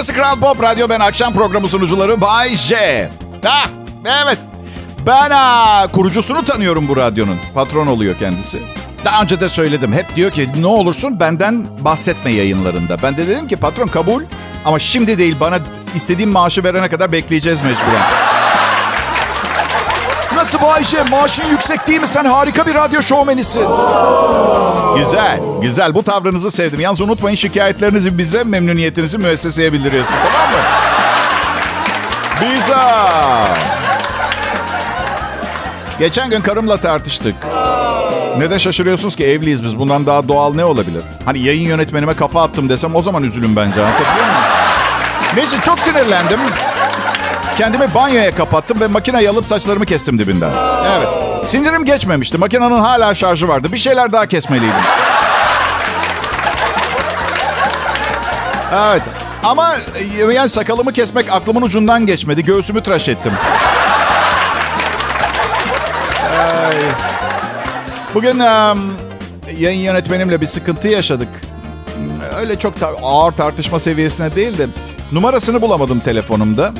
Burası 0.00 0.14
Kral 0.14 0.40
Pop 0.40 0.62
Radyo. 0.62 0.88
Ben 0.88 1.00
akşam 1.00 1.34
programı 1.34 1.68
sunucuları 1.68 2.20
Bay 2.20 2.56
J. 2.56 3.10
Ah, 3.46 3.68
evet. 4.24 4.38
Ben 5.06 5.30
aa, 5.30 5.86
kurucusunu 5.86 6.44
tanıyorum 6.44 6.88
bu 6.88 6.96
radyonun. 6.96 7.38
Patron 7.54 7.86
oluyor 7.86 8.18
kendisi. 8.18 8.62
Daha 9.04 9.22
önce 9.22 9.40
de 9.40 9.48
söyledim. 9.48 9.92
Hep 9.92 10.16
diyor 10.16 10.30
ki 10.30 10.48
ne 10.60 10.66
olursun 10.66 11.20
benden 11.20 11.66
bahsetme 11.84 12.30
yayınlarında. 12.30 13.02
Ben 13.02 13.16
de 13.16 13.28
dedim 13.28 13.48
ki 13.48 13.56
patron 13.56 13.86
kabul 13.86 14.22
ama 14.64 14.78
şimdi 14.78 15.18
değil 15.18 15.36
bana 15.40 15.58
istediğim 15.94 16.30
maaşı 16.30 16.64
verene 16.64 16.88
kadar 16.88 17.12
bekleyeceğiz 17.12 17.60
mecburen. 17.60 18.06
Nasıl 20.34 20.60
bu 20.60 20.72
Ayşe? 20.72 21.02
Maaşın 21.02 21.48
yüksek 21.48 21.86
değil 21.86 22.00
mi? 22.00 22.06
Sen 22.06 22.24
harika 22.24 22.66
bir 22.66 22.74
radyo 22.74 23.02
şovmenisin. 23.02 23.64
Güzel, 24.96 25.40
güzel. 25.62 25.94
Bu 25.94 26.02
tavrınızı 26.02 26.50
sevdim. 26.50 26.80
Yalnız 26.80 27.00
unutmayın 27.00 27.36
şikayetlerinizi 27.36 28.18
bize, 28.18 28.44
memnuniyetinizi 28.44 29.18
müesseseye 29.18 29.72
bildiriyorsun. 29.72 30.14
Tamam 30.24 30.50
mı? 30.50 30.58
Biza. 32.40 33.00
Geçen 35.98 36.30
gün 36.30 36.40
karımla 36.40 36.76
tartıştık. 36.76 37.34
Neden 38.38 38.58
şaşırıyorsunuz 38.58 39.16
ki 39.16 39.24
evliyiz 39.24 39.64
biz? 39.64 39.78
Bundan 39.78 40.06
daha 40.06 40.28
doğal 40.28 40.54
ne 40.54 40.64
olabilir? 40.64 41.02
Hani 41.24 41.38
yayın 41.38 41.68
yönetmenime 41.68 42.16
kafa 42.16 42.42
attım 42.42 42.68
desem 42.68 42.94
o 42.96 43.02
zaman 43.02 43.22
üzülün 43.22 43.56
bence. 43.56 43.80
Anlatabiliyor 43.80 44.26
muyum? 44.26 44.40
Neyse 45.36 45.56
çok 45.64 45.80
sinirlendim. 45.80 46.40
Kendimi 47.60 47.94
banyoya 47.94 48.34
kapattım 48.34 48.80
ve 48.80 48.86
makineyi 48.86 49.30
alıp 49.30 49.46
saçlarımı 49.46 49.84
kestim 49.86 50.18
dibinden. 50.18 50.50
Evet. 50.86 51.08
Sinirim 51.50 51.84
geçmemişti. 51.84 52.38
Makinenin 52.38 52.80
hala 52.80 53.14
şarjı 53.14 53.48
vardı. 53.48 53.72
Bir 53.72 53.78
şeyler 53.78 54.12
daha 54.12 54.26
kesmeliydim. 54.26 54.74
Evet. 58.74 59.02
Ama 59.44 59.76
yani 60.34 60.48
sakalımı 60.48 60.92
kesmek 60.92 61.32
aklımın 61.32 61.62
ucundan 61.62 62.06
geçmedi. 62.06 62.44
Göğsümü 62.44 62.82
tıraş 62.82 63.08
ettim. 63.08 63.32
Ay. 66.64 66.76
Bugün 68.14 68.38
um, 68.38 68.92
yayın 69.58 69.80
yönetmenimle 69.80 70.40
bir 70.40 70.46
sıkıntı 70.46 70.88
yaşadık. 70.88 71.28
Öyle 72.38 72.58
çok 72.58 72.76
tar- 72.76 73.00
ağır 73.02 73.32
tartışma 73.32 73.78
seviyesine 73.78 74.36
değil 74.36 74.58
de 74.58 74.66
numarasını 75.12 75.62
bulamadım 75.62 76.00
telefonumda. 76.00 76.72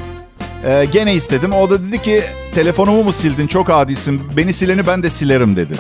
Ee, 0.64 0.84
gene 0.92 1.14
istedim. 1.14 1.52
O 1.52 1.70
da 1.70 1.84
dedi 1.84 2.02
ki 2.02 2.22
telefonumu 2.54 3.04
mu 3.04 3.12
sildin 3.12 3.46
çok 3.46 3.70
adisin. 3.70 4.22
Beni 4.36 4.52
sileni 4.52 4.86
ben 4.86 5.02
de 5.02 5.10
silerim 5.10 5.56
dedi. 5.56 5.74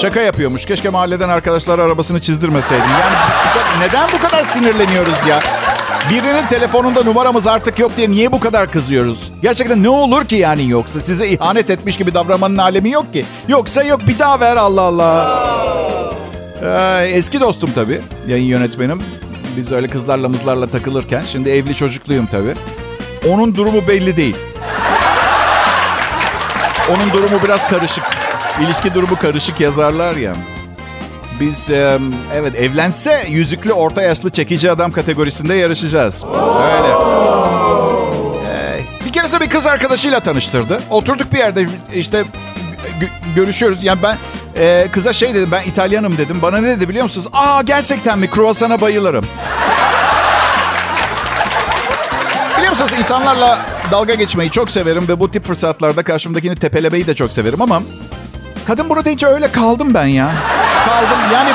Şaka 0.00 0.20
yapıyormuş. 0.20 0.64
Keşke 0.64 0.88
mahalleden 0.88 1.28
arkadaşlar 1.28 1.78
arabasını 1.78 2.20
çizdirmeseydim. 2.20 2.84
Yani 2.90 3.16
neden 3.80 4.08
bu 4.14 4.28
kadar 4.28 4.44
sinirleniyoruz 4.44 5.26
ya? 5.28 5.38
Birinin 6.10 6.46
telefonunda 6.46 7.02
numaramız 7.02 7.46
artık 7.46 7.78
yok 7.78 7.92
diye 7.96 8.10
niye 8.10 8.32
bu 8.32 8.40
kadar 8.40 8.70
kızıyoruz? 8.72 9.32
Gerçekten 9.42 9.82
ne 9.82 9.88
olur 9.88 10.24
ki 10.24 10.36
yani 10.36 10.68
yoksa? 10.70 11.00
Size 11.00 11.28
ihanet 11.28 11.70
etmiş 11.70 11.96
gibi 11.96 12.14
davranmanın 12.14 12.56
alemi 12.56 12.90
yok 12.90 13.12
ki. 13.12 13.24
Yoksa 13.48 13.82
yok 13.82 14.00
bir 14.08 14.18
daha 14.18 14.40
ver 14.40 14.56
Allah 14.56 14.82
Allah. 14.82 15.46
Ee, 16.64 17.04
eski 17.06 17.40
dostum 17.40 17.70
tabii. 17.74 18.00
Yayın 18.28 18.44
yönetmenim. 18.44 19.02
Biz 19.56 19.72
öyle 19.72 19.88
kızlarla 19.88 20.28
mızlarla 20.28 20.66
takılırken. 20.66 21.22
Şimdi 21.22 21.50
evli 21.50 21.74
çocukluyum 21.74 22.26
tabii. 22.26 22.54
Onun 23.28 23.54
durumu 23.54 23.88
belli 23.88 24.16
değil. 24.16 24.36
Onun 26.90 27.12
durumu 27.12 27.42
biraz 27.44 27.68
karışık. 27.68 28.04
İlişki 28.62 28.94
durumu 28.94 29.16
karışık 29.18 29.60
yazarlar 29.60 30.16
ya. 30.16 30.32
Biz 31.40 31.70
evet 32.34 32.54
evlense 32.54 33.24
yüzüklü 33.28 33.72
orta 33.72 34.02
yaşlı 34.02 34.30
çekici 34.30 34.70
adam 34.70 34.92
kategorisinde 34.92 35.54
yarışacağız. 35.54 36.24
Öyle. 36.24 36.94
Bir 39.06 39.12
keresinde 39.12 39.40
bir 39.40 39.50
kız 39.50 39.66
arkadaşıyla 39.66 40.20
tanıştırdı. 40.20 40.80
Oturduk 40.90 41.32
bir 41.32 41.38
yerde 41.38 41.66
işte 41.94 42.24
gö- 43.00 43.34
görüşüyoruz. 43.36 43.84
Yani 43.84 44.02
ben 44.02 44.18
e, 44.56 44.86
kıza 44.92 45.12
şey 45.12 45.34
dedim 45.34 45.48
ben 45.52 45.62
İtalyanım 45.62 46.18
dedim. 46.18 46.38
Bana 46.42 46.58
ne 46.58 46.68
dedi 46.68 46.88
biliyor 46.88 47.04
musunuz? 47.04 47.26
Aa 47.32 47.62
gerçekten 47.62 48.18
mi? 48.18 48.30
Kruvasana 48.30 48.80
bayılırım. 48.80 49.24
Musunuz 52.80 52.98
insanlarla 52.98 53.58
dalga 53.90 54.14
geçmeyi 54.14 54.50
çok 54.50 54.70
severim 54.70 55.08
ve 55.08 55.20
bu 55.20 55.30
tip 55.30 55.46
fırsatlarda 55.46 56.02
karşımdakini 56.02 56.56
tepelemeyi 56.56 57.06
de 57.06 57.14
çok 57.14 57.32
severim 57.32 57.62
ama 57.62 57.82
kadın 58.66 58.90
bunu 58.90 59.04
deyince 59.04 59.26
öyle 59.26 59.52
kaldım 59.52 59.94
ben 59.94 60.06
ya. 60.06 60.34
Kaldım 60.88 61.18
yani 61.34 61.50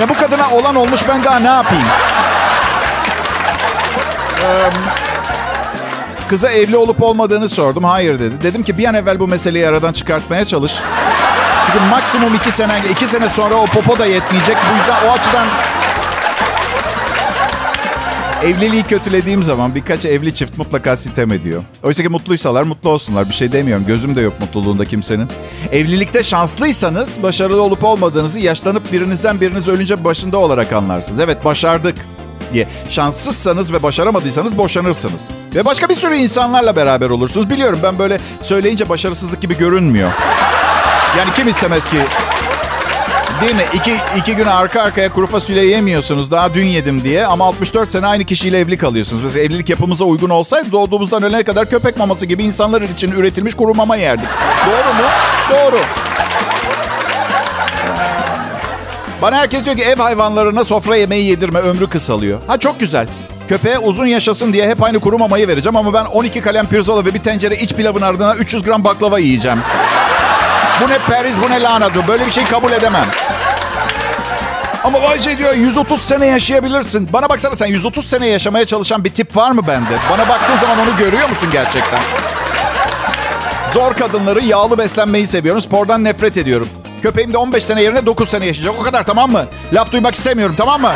ya 0.00 0.08
bu 0.08 0.14
kadına 0.14 0.50
olan 0.50 0.74
olmuş 0.74 1.00
ben 1.08 1.24
daha 1.24 1.38
ne 1.38 1.48
yapayım? 1.48 1.84
Ee, 4.44 4.70
kıza 6.28 6.48
evli 6.50 6.76
olup 6.76 7.02
olmadığını 7.02 7.48
sordum. 7.48 7.84
Hayır 7.84 8.18
dedi. 8.20 8.34
Dedim 8.42 8.62
ki 8.62 8.78
bir 8.78 8.84
an 8.84 8.94
evvel 8.94 9.20
bu 9.20 9.28
meseleyi 9.28 9.68
aradan 9.68 9.92
çıkartmaya 9.92 10.44
çalış. 10.44 10.72
Çünkü 11.66 11.78
maksimum 11.90 12.34
iki 12.34 12.50
sene, 12.50 12.80
iki 12.90 13.06
sene 13.06 13.28
sonra 13.28 13.54
o 13.54 13.66
popo 13.66 13.98
da 13.98 14.06
yetmeyecek. 14.06 14.56
Bu 14.72 14.76
yüzden 14.78 15.08
o 15.08 15.12
açıdan 15.12 15.46
Evliliği 18.44 18.82
kötülediğim 18.82 19.42
zaman 19.42 19.74
birkaç 19.74 20.04
evli 20.04 20.34
çift 20.34 20.58
mutlaka 20.58 20.96
sitem 20.96 21.32
ediyor. 21.32 21.62
Oysa 21.82 22.02
ki 22.02 22.08
mutluysalar 22.08 22.62
mutlu 22.62 22.90
olsunlar. 22.90 23.28
Bir 23.28 23.34
şey 23.34 23.52
demiyorum. 23.52 23.86
Gözüm 23.86 24.16
de 24.16 24.20
yok 24.20 24.40
mutluluğunda 24.40 24.84
kimsenin. 24.84 25.28
Evlilikte 25.72 26.22
şanslıysanız 26.22 27.22
başarılı 27.22 27.62
olup 27.62 27.84
olmadığınızı 27.84 28.38
yaşlanıp 28.38 28.92
birinizden 28.92 29.40
biriniz 29.40 29.68
ölünce 29.68 30.04
başında 30.04 30.38
olarak 30.38 30.72
anlarsınız. 30.72 31.20
Evet 31.20 31.44
başardık 31.44 31.96
diye. 32.52 32.68
Şanssızsanız 32.90 33.72
ve 33.72 33.82
başaramadıysanız 33.82 34.58
boşanırsınız. 34.58 35.20
Ve 35.54 35.64
başka 35.64 35.88
bir 35.88 35.94
sürü 35.94 36.16
insanlarla 36.16 36.76
beraber 36.76 37.10
olursunuz. 37.10 37.50
Biliyorum 37.50 37.78
ben 37.82 37.98
böyle 37.98 38.18
söyleyince 38.42 38.88
başarısızlık 38.88 39.40
gibi 39.40 39.58
görünmüyor. 39.58 40.12
Yani 41.18 41.30
kim 41.36 41.48
istemez 41.48 41.86
ki 41.90 41.96
Değil 43.40 43.54
mi? 43.54 43.62
İki, 43.74 43.96
iki 44.16 44.36
gün 44.36 44.44
arka 44.44 44.82
arkaya 44.82 45.12
kuru 45.12 45.26
fasulye 45.26 45.64
yemiyorsunuz. 45.66 46.30
Daha 46.30 46.54
dün 46.54 46.64
yedim 46.64 47.04
diye. 47.04 47.26
Ama 47.26 47.44
64 47.44 47.90
sene 47.90 48.06
aynı 48.06 48.24
kişiyle 48.24 48.58
evli 48.58 48.78
kalıyorsunuz. 48.78 49.22
Mesela 49.22 49.44
evlilik 49.44 49.68
yapımıza 49.70 50.04
uygun 50.04 50.30
olsaydı 50.30 50.72
doğduğumuzdan 50.72 51.22
ölene 51.22 51.42
kadar 51.42 51.70
köpek 51.70 51.96
maması 51.98 52.26
gibi 52.26 52.42
insanlar 52.44 52.82
için 52.82 53.12
üretilmiş 53.12 53.54
kuru 53.54 53.74
mama 53.74 53.96
yerdik. 53.96 54.28
Doğru 54.66 54.94
mu? 54.94 55.08
Doğru. 55.50 55.80
Bana 59.22 59.36
herkes 59.36 59.64
diyor 59.64 59.76
ki 59.76 59.82
ev 59.82 59.96
hayvanlarına 59.96 60.64
sofra 60.64 60.96
yemeği 60.96 61.24
yedirme 61.30 61.58
ömrü 61.58 61.86
kısalıyor. 61.86 62.40
Ha 62.46 62.58
çok 62.58 62.80
güzel. 62.80 63.06
Köpeğe 63.48 63.78
uzun 63.78 64.06
yaşasın 64.06 64.52
diye 64.52 64.68
hep 64.68 64.82
aynı 64.82 65.00
kuru 65.00 65.18
mamayı 65.18 65.48
vereceğim 65.48 65.76
ama 65.76 65.94
ben 65.94 66.04
12 66.04 66.40
kalem 66.40 66.66
pirzola 66.66 67.04
ve 67.04 67.14
bir 67.14 67.18
tencere 67.18 67.54
iç 67.56 67.74
pilavın 67.74 68.02
ardına 68.02 68.34
300 68.34 68.62
gram 68.62 68.84
baklava 68.84 69.18
yiyeceğim. 69.18 69.58
Bu 70.80 70.88
ne 70.88 70.98
Paris 70.98 71.34
bu 71.42 71.50
ne 71.50 71.62
Lanado. 71.62 72.08
Böyle 72.08 72.26
bir 72.26 72.30
şey 72.30 72.44
kabul 72.44 72.72
edemem. 72.72 73.04
Ama 74.84 75.02
Bay 75.02 75.18
J 75.18 75.38
diyor 75.38 75.54
130 75.54 76.02
sene 76.02 76.26
yaşayabilirsin. 76.26 77.08
Bana 77.12 77.28
baksana 77.28 77.54
sen 77.54 77.66
130 77.66 78.06
sene 78.08 78.28
yaşamaya 78.28 78.64
çalışan 78.66 79.04
bir 79.04 79.10
tip 79.10 79.36
var 79.36 79.50
mı 79.50 79.66
bende? 79.68 79.98
Bana 80.10 80.28
baktığın 80.28 80.56
zaman 80.56 80.78
onu 80.78 80.96
görüyor 80.96 81.28
musun 81.30 81.48
gerçekten? 81.52 82.00
Zor 83.72 83.94
kadınları, 83.94 84.44
yağlı 84.44 84.78
beslenmeyi 84.78 85.26
seviyorum. 85.26 85.60
Spordan 85.60 86.04
nefret 86.04 86.36
ediyorum. 86.36 86.68
Köpeğim 87.02 87.32
de 87.32 87.38
15 87.38 87.64
sene 87.64 87.82
yerine 87.82 88.06
9 88.06 88.28
sene 88.28 88.46
yaşayacak. 88.46 88.74
O 88.80 88.82
kadar 88.82 89.02
tamam 89.02 89.32
mı? 89.32 89.46
Laf 89.72 89.92
duymak 89.92 90.14
istemiyorum 90.14 90.54
tamam 90.58 90.80
mı? 90.80 90.92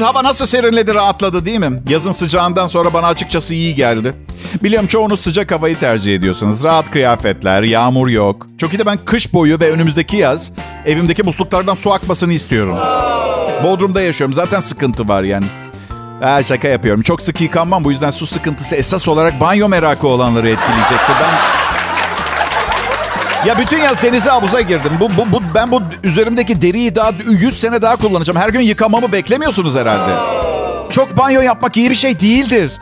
Hava 0.00 0.24
nasıl 0.24 0.46
serinledi, 0.46 0.94
rahatladı 0.94 1.46
değil 1.46 1.58
mi? 1.58 1.82
Yazın 1.88 2.12
sıcağından 2.12 2.66
sonra 2.66 2.92
bana 2.92 3.06
açıkçası 3.06 3.54
iyi 3.54 3.74
geldi. 3.74 4.14
Biliyorum 4.62 4.86
çoğunuz 4.88 5.20
sıcak 5.20 5.52
havayı 5.52 5.78
tercih 5.78 6.14
ediyorsunuz. 6.14 6.64
Rahat 6.64 6.90
kıyafetler, 6.90 7.62
yağmur 7.62 8.08
yok. 8.08 8.46
Çok 8.58 8.74
iyi 8.74 8.78
de 8.78 8.86
ben 8.86 8.98
kış 9.04 9.32
boyu 9.32 9.60
ve 9.60 9.70
önümüzdeki 9.70 10.16
yaz 10.16 10.52
evimdeki 10.86 11.22
musluklardan 11.22 11.74
su 11.74 11.92
akmasını 11.92 12.32
istiyorum. 12.32 12.78
Bodrum'da 13.64 14.00
yaşıyorum. 14.00 14.34
Zaten 14.34 14.60
sıkıntı 14.60 15.08
var 15.08 15.22
yani. 15.22 15.46
Ha, 16.22 16.42
şaka 16.42 16.68
yapıyorum. 16.68 17.02
Çok 17.02 17.22
sık 17.22 17.40
yıkanmam. 17.40 17.84
Bu 17.84 17.90
yüzden 17.90 18.10
su 18.10 18.26
sıkıntısı 18.26 18.76
esas 18.76 19.08
olarak 19.08 19.40
banyo 19.40 19.68
merakı 19.68 20.08
olanları 20.08 20.48
etkileyecektir. 20.48 21.14
Ben 21.20 21.66
ya 23.46 23.58
bütün 23.58 23.78
yaz 23.78 24.02
denize 24.02 24.30
havuza 24.30 24.60
girdim. 24.60 24.92
Bu, 25.00 25.10
bu, 25.10 25.32
bu, 25.32 25.42
ben 25.56 25.72
bu 25.72 25.82
üzerimdeki 26.04 26.62
deriyi 26.62 26.94
daha 26.94 27.12
100 27.26 27.60
sene 27.60 27.82
daha 27.82 27.96
kullanacağım. 27.96 28.40
Her 28.40 28.48
gün 28.48 28.60
yıkamamı 28.60 29.12
beklemiyorsunuz 29.12 29.76
herhalde. 29.76 30.12
Çok 30.90 31.16
banyo 31.16 31.40
yapmak 31.40 31.76
iyi 31.76 31.90
bir 31.90 31.94
şey 31.94 32.20
değildir. 32.20 32.72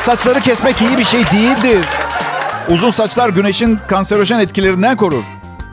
Saçları 0.00 0.40
kesmek 0.40 0.80
iyi 0.80 0.98
bir 0.98 1.04
şey 1.04 1.20
değildir. 1.20 1.84
Uzun 2.68 2.90
saçlar 2.90 3.28
güneşin 3.28 3.78
kanserojen 3.86 4.38
etkilerinden 4.38 4.96
korur. 4.96 5.22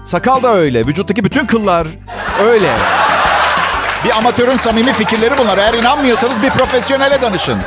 Sakal 0.05 0.43
da 0.43 0.53
öyle. 0.53 0.87
Vücuttaki 0.87 1.23
bütün 1.23 1.45
kıllar 1.45 1.87
öyle. 2.43 2.69
Bir 4.05 4.17
amatörün 4.17 4.57
samimi 4.57 4.93
fikirleri 4.93 5.37
bunlar. 5.37 5.57
Eğer 5.57 5.73
inanmıyorsanız 5.73 6.41
bir 6.41 6.49
profesyonele 6.49 7.21
danışın. 7.21 7.59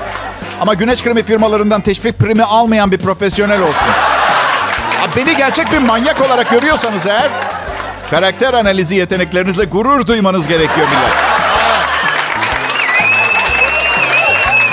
Ama 0.61 0.75
güneş 0.75 1.03
kremi 1.03 1.23
firmalarından 1.23 1.81
teşvik 1.81 2.19
primi 2.19 2.43
almayan 2.43 2.93
bir 2.93 2.99
profesyonel 2.99 3.63
olsun. 3.63 3.89
Beni 5.17 5.37
gerçek 5.37 5.73
bir 5.73 5.79
manyak 5.79 6.21
olarak 6.21 6.51
görüyorsanız 6.51 7.07
eğer... 7.07 7.46
...karakter 8.11 8.55
analizi 8.55 8.95
yeteneklerinizle 8.95 9.64
gurur 9.64 10.07
duymanız 10.07 10.49
gerekiyor 10.49 10.88
millet. 10.88 11.37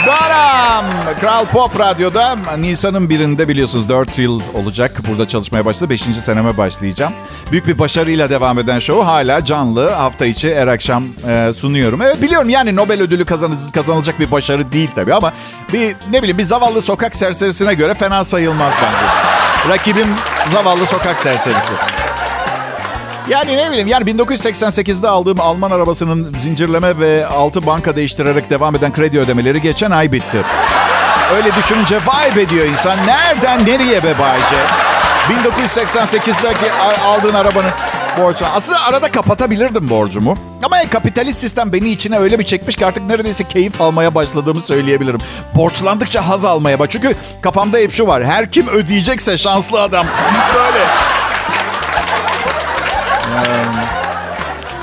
Baram! 0.07 0.85
Kral 1.21 1.45
Pop 1.45 1.79
Radyo'da 1.79 2.35
Nisan'ın 2.57 3.09
birinde 3.09 3.47
biliyorsunuz 3.47 3.89
4 3.89 4.19
yıl 4.19 4.41
olacak. 4.53 5.01
Burada 5.07 5.27
çalışmaya 5.27 5.65
başladı. 5.65 5.89
5. 5.89 6.01
seneme 6.01 6.57
başlayacağım. 6.57 7.13
Büyük 7.51 7.67
bir 7.67 7.79
başarıyla 7.79 8.29
devam 8.29 8.59
eden 8.59 8.79
show 8.79 9.05
hala 9.05 9.45
canlı. 9.45 9.89
Hafta 9.89 10.25
içi 10.25 10.55
her 10.55 10.67
akşam 10.67 11.03
e, 11.27 11.53
sunuyorum. 11.57 12.01
Evet 12.01 12.21
biliyorum 12.21 12.49
yani 12.49 12.75
Nobel 12.75 13.01
ödülü 13.01 13.25
kazanız, 13.25 13.71
kazanılacak 13.71 14.19
bir 14.19 14.31
başarı 14.31 14.71
değil 14.71 14.89
tabii 14.95 15.13
ama... 15.13 15.33
bir 15.73 15.95
ne 16.11 16.19
bileyim 16.19 16.37
bir 16.37 16.43
zavallı 16.43 16.81
sokak 16.81 17.15
serserisine 17.15 17.73
göre 17.73 17.93
fena 17.93 18.23
sayılmaz 18.23 18.73
bence. 18.83 19.73
Rakibim 19.73 20.07
zavallı 20.51 20.85
sokak 20.85 21.19
serserisi. 21.19 21.73
Yani 23.29 23.57
ne 23.57 23.71
bileyim 23.71 23.87
yani 23.87 24.11
1988'de 24.11 25.07
aldığım 25.07 25.39
Alman 25.39 25.71
arabasının 25.71 26.33
zincirleme 26.39 26.99
ve 26.99 27.27
altı 27.27 27.65
banka 27.65 27.95
değiştirerek 27.95 28.49
devam 28.49 28.75
eden 28.75 28.93
kredi 28.93 29.19
ödemeleri 29.19 29.61
geçen 29.61 29.91
ay 29.91 30.11
bitti. 30.11 30.37
Öyle 31.35 31.55
düşününce 31.55 31.99
vay 32.05 32.35
be 32.35 32.49
diyor 32.49 32.65
insan. 32.65 32.97
Nereden 33.07 33.65
nereye 33.65 34.03
be 34.03 34.19
Bayce? 34.19 34.55
1988'deki 35.29 36.71
aldığın 37.05 37.33
arabanın 37.33 37.71
borcu. 38.17 38.45
Aslında 38.45 38.83
arada 38.83 39.11
kapatabilirdim 39.11 39.89
borcumu. 39.89 40.37
Ama 40.65 40.75
kapitalist 40.89 41.39
sistem 41.39 41.73
beni 41.73 41.89
içine 41.89 42.17
öyle 42.17 42.39
bir 42.39 42.43
çekmiş 42.43 42.75
ki 42.75 42.85
artık 42.85 43.03
neredeyse 43.03 43.43
keyif 43.43 43.81
almaya 43.81 44.15
başladığımı 44.15 44.61
söyleyebilirim. 44.61 45.19
Borçlandıkça 45.55 46.27
haz 46.27 46.45
almaya 46.45 46.79
bak. 46.79 46.91
Çünkü 46.91 47.15
kafamda 47.41 47.77
hep 47.77 47.91
şu 47.91 48.07
var. 48.07 48.25
Her 48.25 48.51
kim 48.51 48.67
ödeyecekse 48.67 49.37
şanslı 49.37 49.81
adam. 49.81 50.05
Böyle. 50.55 50.85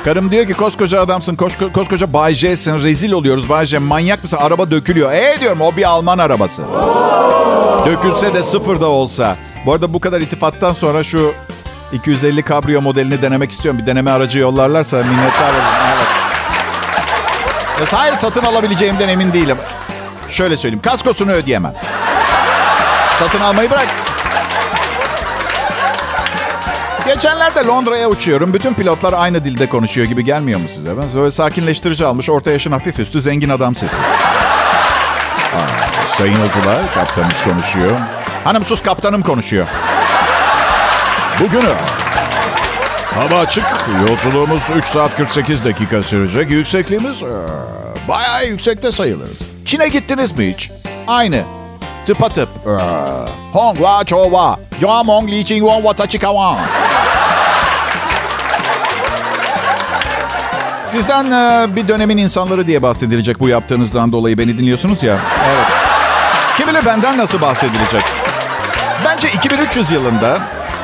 Karım 0.04 0.32
diyor 0.32 0.46
ki 0.46 0.54
koskoca 0.54 1.00
adamsın, 1.00 1.36
kosko, 1.36 1.72
koskoca 1.72 2.12
Bay 2.12 2.34
J'sin, 2.34 2.82
rezil 2.82 3.12
oluyoruz 3.12 3.48
Bay 3.48 3.66
J. 3.66 3.78
Manyak 3.78 4.22
mısın? 4.22 4.38
Araba 4.40 4.70
dökülüyor. 4.70 5.12
E 5.12 5.40
diyorum 5.40 5.60
o 5.60 5.76
bir 5.76 5.84
Alman 5.84 6.18
arabası. 6.18 6.62
Dökülse 7.86 8.34
de 8.34 8.42
sıfır 8.42 8.80
da 8.80 8.86
olsa. 8.86 9.36
Bu 9.66 9.72
arada 9.72 9.92
bu 9.92 10.00
kadar 10.00 10.20
itifattan 10.20 10.72
sonra 10.72 11.02
şu 11.02 11.34
250 11.92 12.42
kabrio 12.42 12.82
modelini 12.82 13.22
denemek 13.22 13.50
istiyorum. 13.50 13.80
Bir 13.80 13.86
deneme 13.86 14.10
aracı 14.10 14.38
yollarlarsa 14.38 14.96
minnettar 14.96 15.50
olurum. 15.50 15.64
Evet. 17.78 17.92
Hayır 17.92 18.14
satın 18.14 18.42
alabileceğimden 18.44 19.08
emin 19.08 19.32
değilim. 19.32 19.56
Şöyle 20.28 20.56
söyleyeyim. 20.56 20.82
Kaskosunu 20.82 21.32
ödeyemem. 21.32 21.74
Satın 23.18 23.40
almayı 23.40 23.70
bırak. 23.70 23.86
Geçenlerde 27.14 27.64
Londra'ya 27.64 28.08
uçuyorum. 28.08 28.54
Bütün 28.54 28.74
pilotlar 28.74 29.12
aynı 29.12 29.44
dilde 29.44 29.68
konuşuyor 29.68 30.06
gibi 30.06 30.24
gelmiyor 30.24 30.60
mu 30.60 30.68
size? 30.68 30.98
Ben 30.98 31.04
böyle 31.14 31.30
sakinleştirici 31.30 32.04
almış, 32.04 32.30
orta 32.30 32.50
yaşın 32.50 32.72
hafif 32.72 32.98
üstü, 32.98 33.20
zengin 33.20 33.48
adam 33.48 33.76
sesi. 33.76 34.00
Aa, 34.00 36.06
sayın 36.06 36.36
yolcular, 36.36 36.94
kaptanımız 36.94 37.42
konuşuyor. 37.42 37.90
Hanım 38.44 38.64
sus, 38.64 38.82
kaptanım 38.82 39.22
konuşuyor. 39.22 39.66
Bugün 41.40 41.62
hava 43.14 43.40
açık. 43.40 43.64
Yolculuğumuz 44.08 44.70
3 44.74 44.84
saat 44.84 45.16
48 45.16 45.64
dakika 45.64 46.02
sürecek. 46.02 46.50
Yüksekliğimiz 46.50 47.22
ee, 47.22 47.26
bayağı 48.08 48.46
yüksekte 48.46 48.92
sayılırız. 48.92 49.38
Çin'e 49.64 49.88
gittiniz 49.88 50.32
mi 50.32 50.54
hiç? 50.54 50.70
Aynı. 51.06 51.59
Tıpatıp. 52.10 52.48
Ee, 52.66 52.70
Hong 53.52 53.76
wa 53.76 54.04
chova. 54.04 54.58
Yamong 54.80 55.30
li 55.30 55.46
jing 55.46 55.60
wang 55.60 55.82
wa 55.82 55.92
tachikawan. 55.92 56.58
Sizden 60.86 61.26
e, 61.30 61.76
bir 61.76 61.88
dönemin 61.88 62.16
insanları 62.16 62.66
diye 62.66 62.82
bahsedilecek 62.82 63.40
bu 63.40 63.48
yaptığınızdan 63.48 64.12
dolayı 64.12 64.38
beni 64.38 64.58
dinliyorsunuz 64.58 65.02
ya. 65.02 65.18
Evet. 65.48 65.66
Kim 66.56 66.68
bilir 66.68 66.86
benden 66.86 67.18
nasıl 67.18 67.40
bahsedilecek? 67.40 68.02
Bence 69.04 69.28
2300 69.28 69.90
yılında 69.90 70.38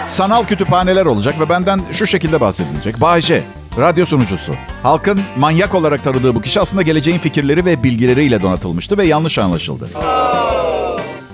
sanal 0.09 0.45
kütüphaneler 0.45 1.07
olacak 1.07 1.41
ve 1.41 1.49
benden 1.49 1.81
şu 1.93 2.07
şekilde 2.07 2.41
bahsedilecek. 2.41 3.01
Bayce, 3.01 3.43
radyo 3.79 4.07
sunucusu. 4.07 4.55
Halkın 4.83 5.21
manyak 5.37 5.75
olarak 5.75 6.05
tanıdığı 6.05 6.35
bu 6.35 6.43
kişi 6.43 6.61
aslında 6.61 6.83
geleceğin 6.83 7.19
fikirleri 7.19 7.65
ve 7.65 7.83
bilgileriyle 7.83 8.43
donatılmıştı 8.43 8.99
ve 8.99 9.05
yanlış 9.05 9.39
anlaşıldı. 9.39 9.89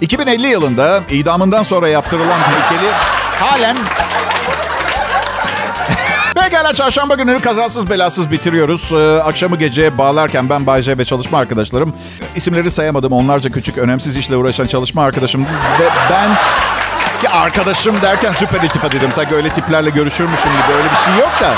2050 0.03 0.47
yılında 0.47 1.01
idamından 1.11 1.63
sonra 1.63 1.89
yaptırılan 1.89 2.39
heykeli 2.39 2.91
halen 3.41 3.77
Pekala 6.35 6.75
çarşamba 6.75 7.15
gününü 7.15 7.41
kazasız 7.41 7.91
belasız 7.91 8.31
bitiriyoruz. 8.31 8.93
Ee, 8.93 9.23
akşamı 9.23 9.57
geceye 9.57 9.99
bağlarken 9.99 10.49
ben 10.51 10.67
Bay 10.67 10.83
J 10.83 10.99
ve 10.99 11.05
çalışma 11.05 11.39
arkadaşlarım 11.39 11.95
isimleri 12.37 12.71
sayamadım. 12.71 13.13
Onlarca 13.13 13.51
küçük 13.51 13.79
önemsiz 13.79 14.17
işle 14.17 14.37
uğraşan 14.37 14.67
çalışma 14.67 15.05
arkadaşım 15.05 15.45
ve 15.81 15.89
ben 16.11 16.31
ki 17.21 17.29
arkadaşım 17.29 18.03
derken 18.03 18.33
süper 18.33 18.63
iltifat 18.63 18.93
dedim. 18.93 19.13
Sanki 19.13 19.35
öyle 19.35 19.49
tiplerle 19.51 19.91
görüşürmüşüm 19.91 20.53
gibi 20.53 20.77
öyle 20.77 20.91
bir 20.91 20.97
şey 20.97 21.21
yok 21.21 21.33
da. 21.41 21.55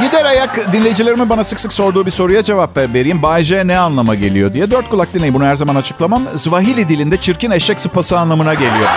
Gider 0.00 0.24
ayak 0.24 0.72
dinleyicilerimin 0.72 1.30
bana 1.30 1.44
sık 1.44 1.60
sık 1.60 1.72
sorduğu 1.72 2.06
bir 2.06 2.10
soruya 2.10 2.42
cevap 2.42 2.76
vereyim. 2.76 3.22
Bay 3.22 3.42
J 3.42 3.66
ne 3.66 3.78
anlama 3.78 4.14
geliyor 4.14 4.54
diye. 4.54 4.70
Dört 4.70 4.88
kulak 4.88 5.14
dinleyin 5.14 5.34
bunu 5.34 5.44
her 5.44 5.54
zaman 5.56 5.74
açıklamam. 5.74 6.22
Swahili 6.36 6.88
dilinde 6.88 7.16
çirkin 7.16 7.50
eşek 7.50 7.80
sıpası 7.80 8.18
anlamına 8.18 8.54
geliyor. 8.54 8.88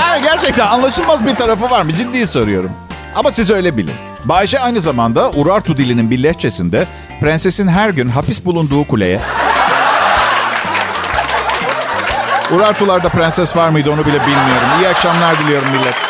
Yani 0.00 0.22
gerçekten 0.22 0.66
anlaşılmaz 0.66 1.26
bir 1.26 1.34
tarafı 1.34 1.70
var 1.70 1.82
mı? 1.82 1.94
Ciddi 1.94 2.26
soruyorum. 2.26 2.70
Ama 3.16 3.30
siz 3.32 3.50
öyle 3.50 3.76
bilin. 3.76 3.94
Bay 4.24 4.46
J 4.46 4.58
aynı 4.58 4.80
zamanda 4.80 5.30
Urartu 5.30 5.76
dilinin 5.76 6.10
bir 6.10 6.22
lehçesinde 6.22 6.86
prensesin 7.20 7.68
her 7.68 7.90
gün 7.90 8.08
hapis 8.08 8.44
bulunduğu 8.44 8.84
kuleye... 8.84 9.20
Urartularda 12.54 13.08
prenses 13.08 13.56
var 13.56 13.68
mıydı 13.68 13.90
onu 13.90 14.04
bile 14.04 14.20
bilmiyorum. 14.20 14.68
İyi 14.80 14.88
akşamlar 14.88 15.38
diliyorum 15.38 15.68
millet. 15.68 16.09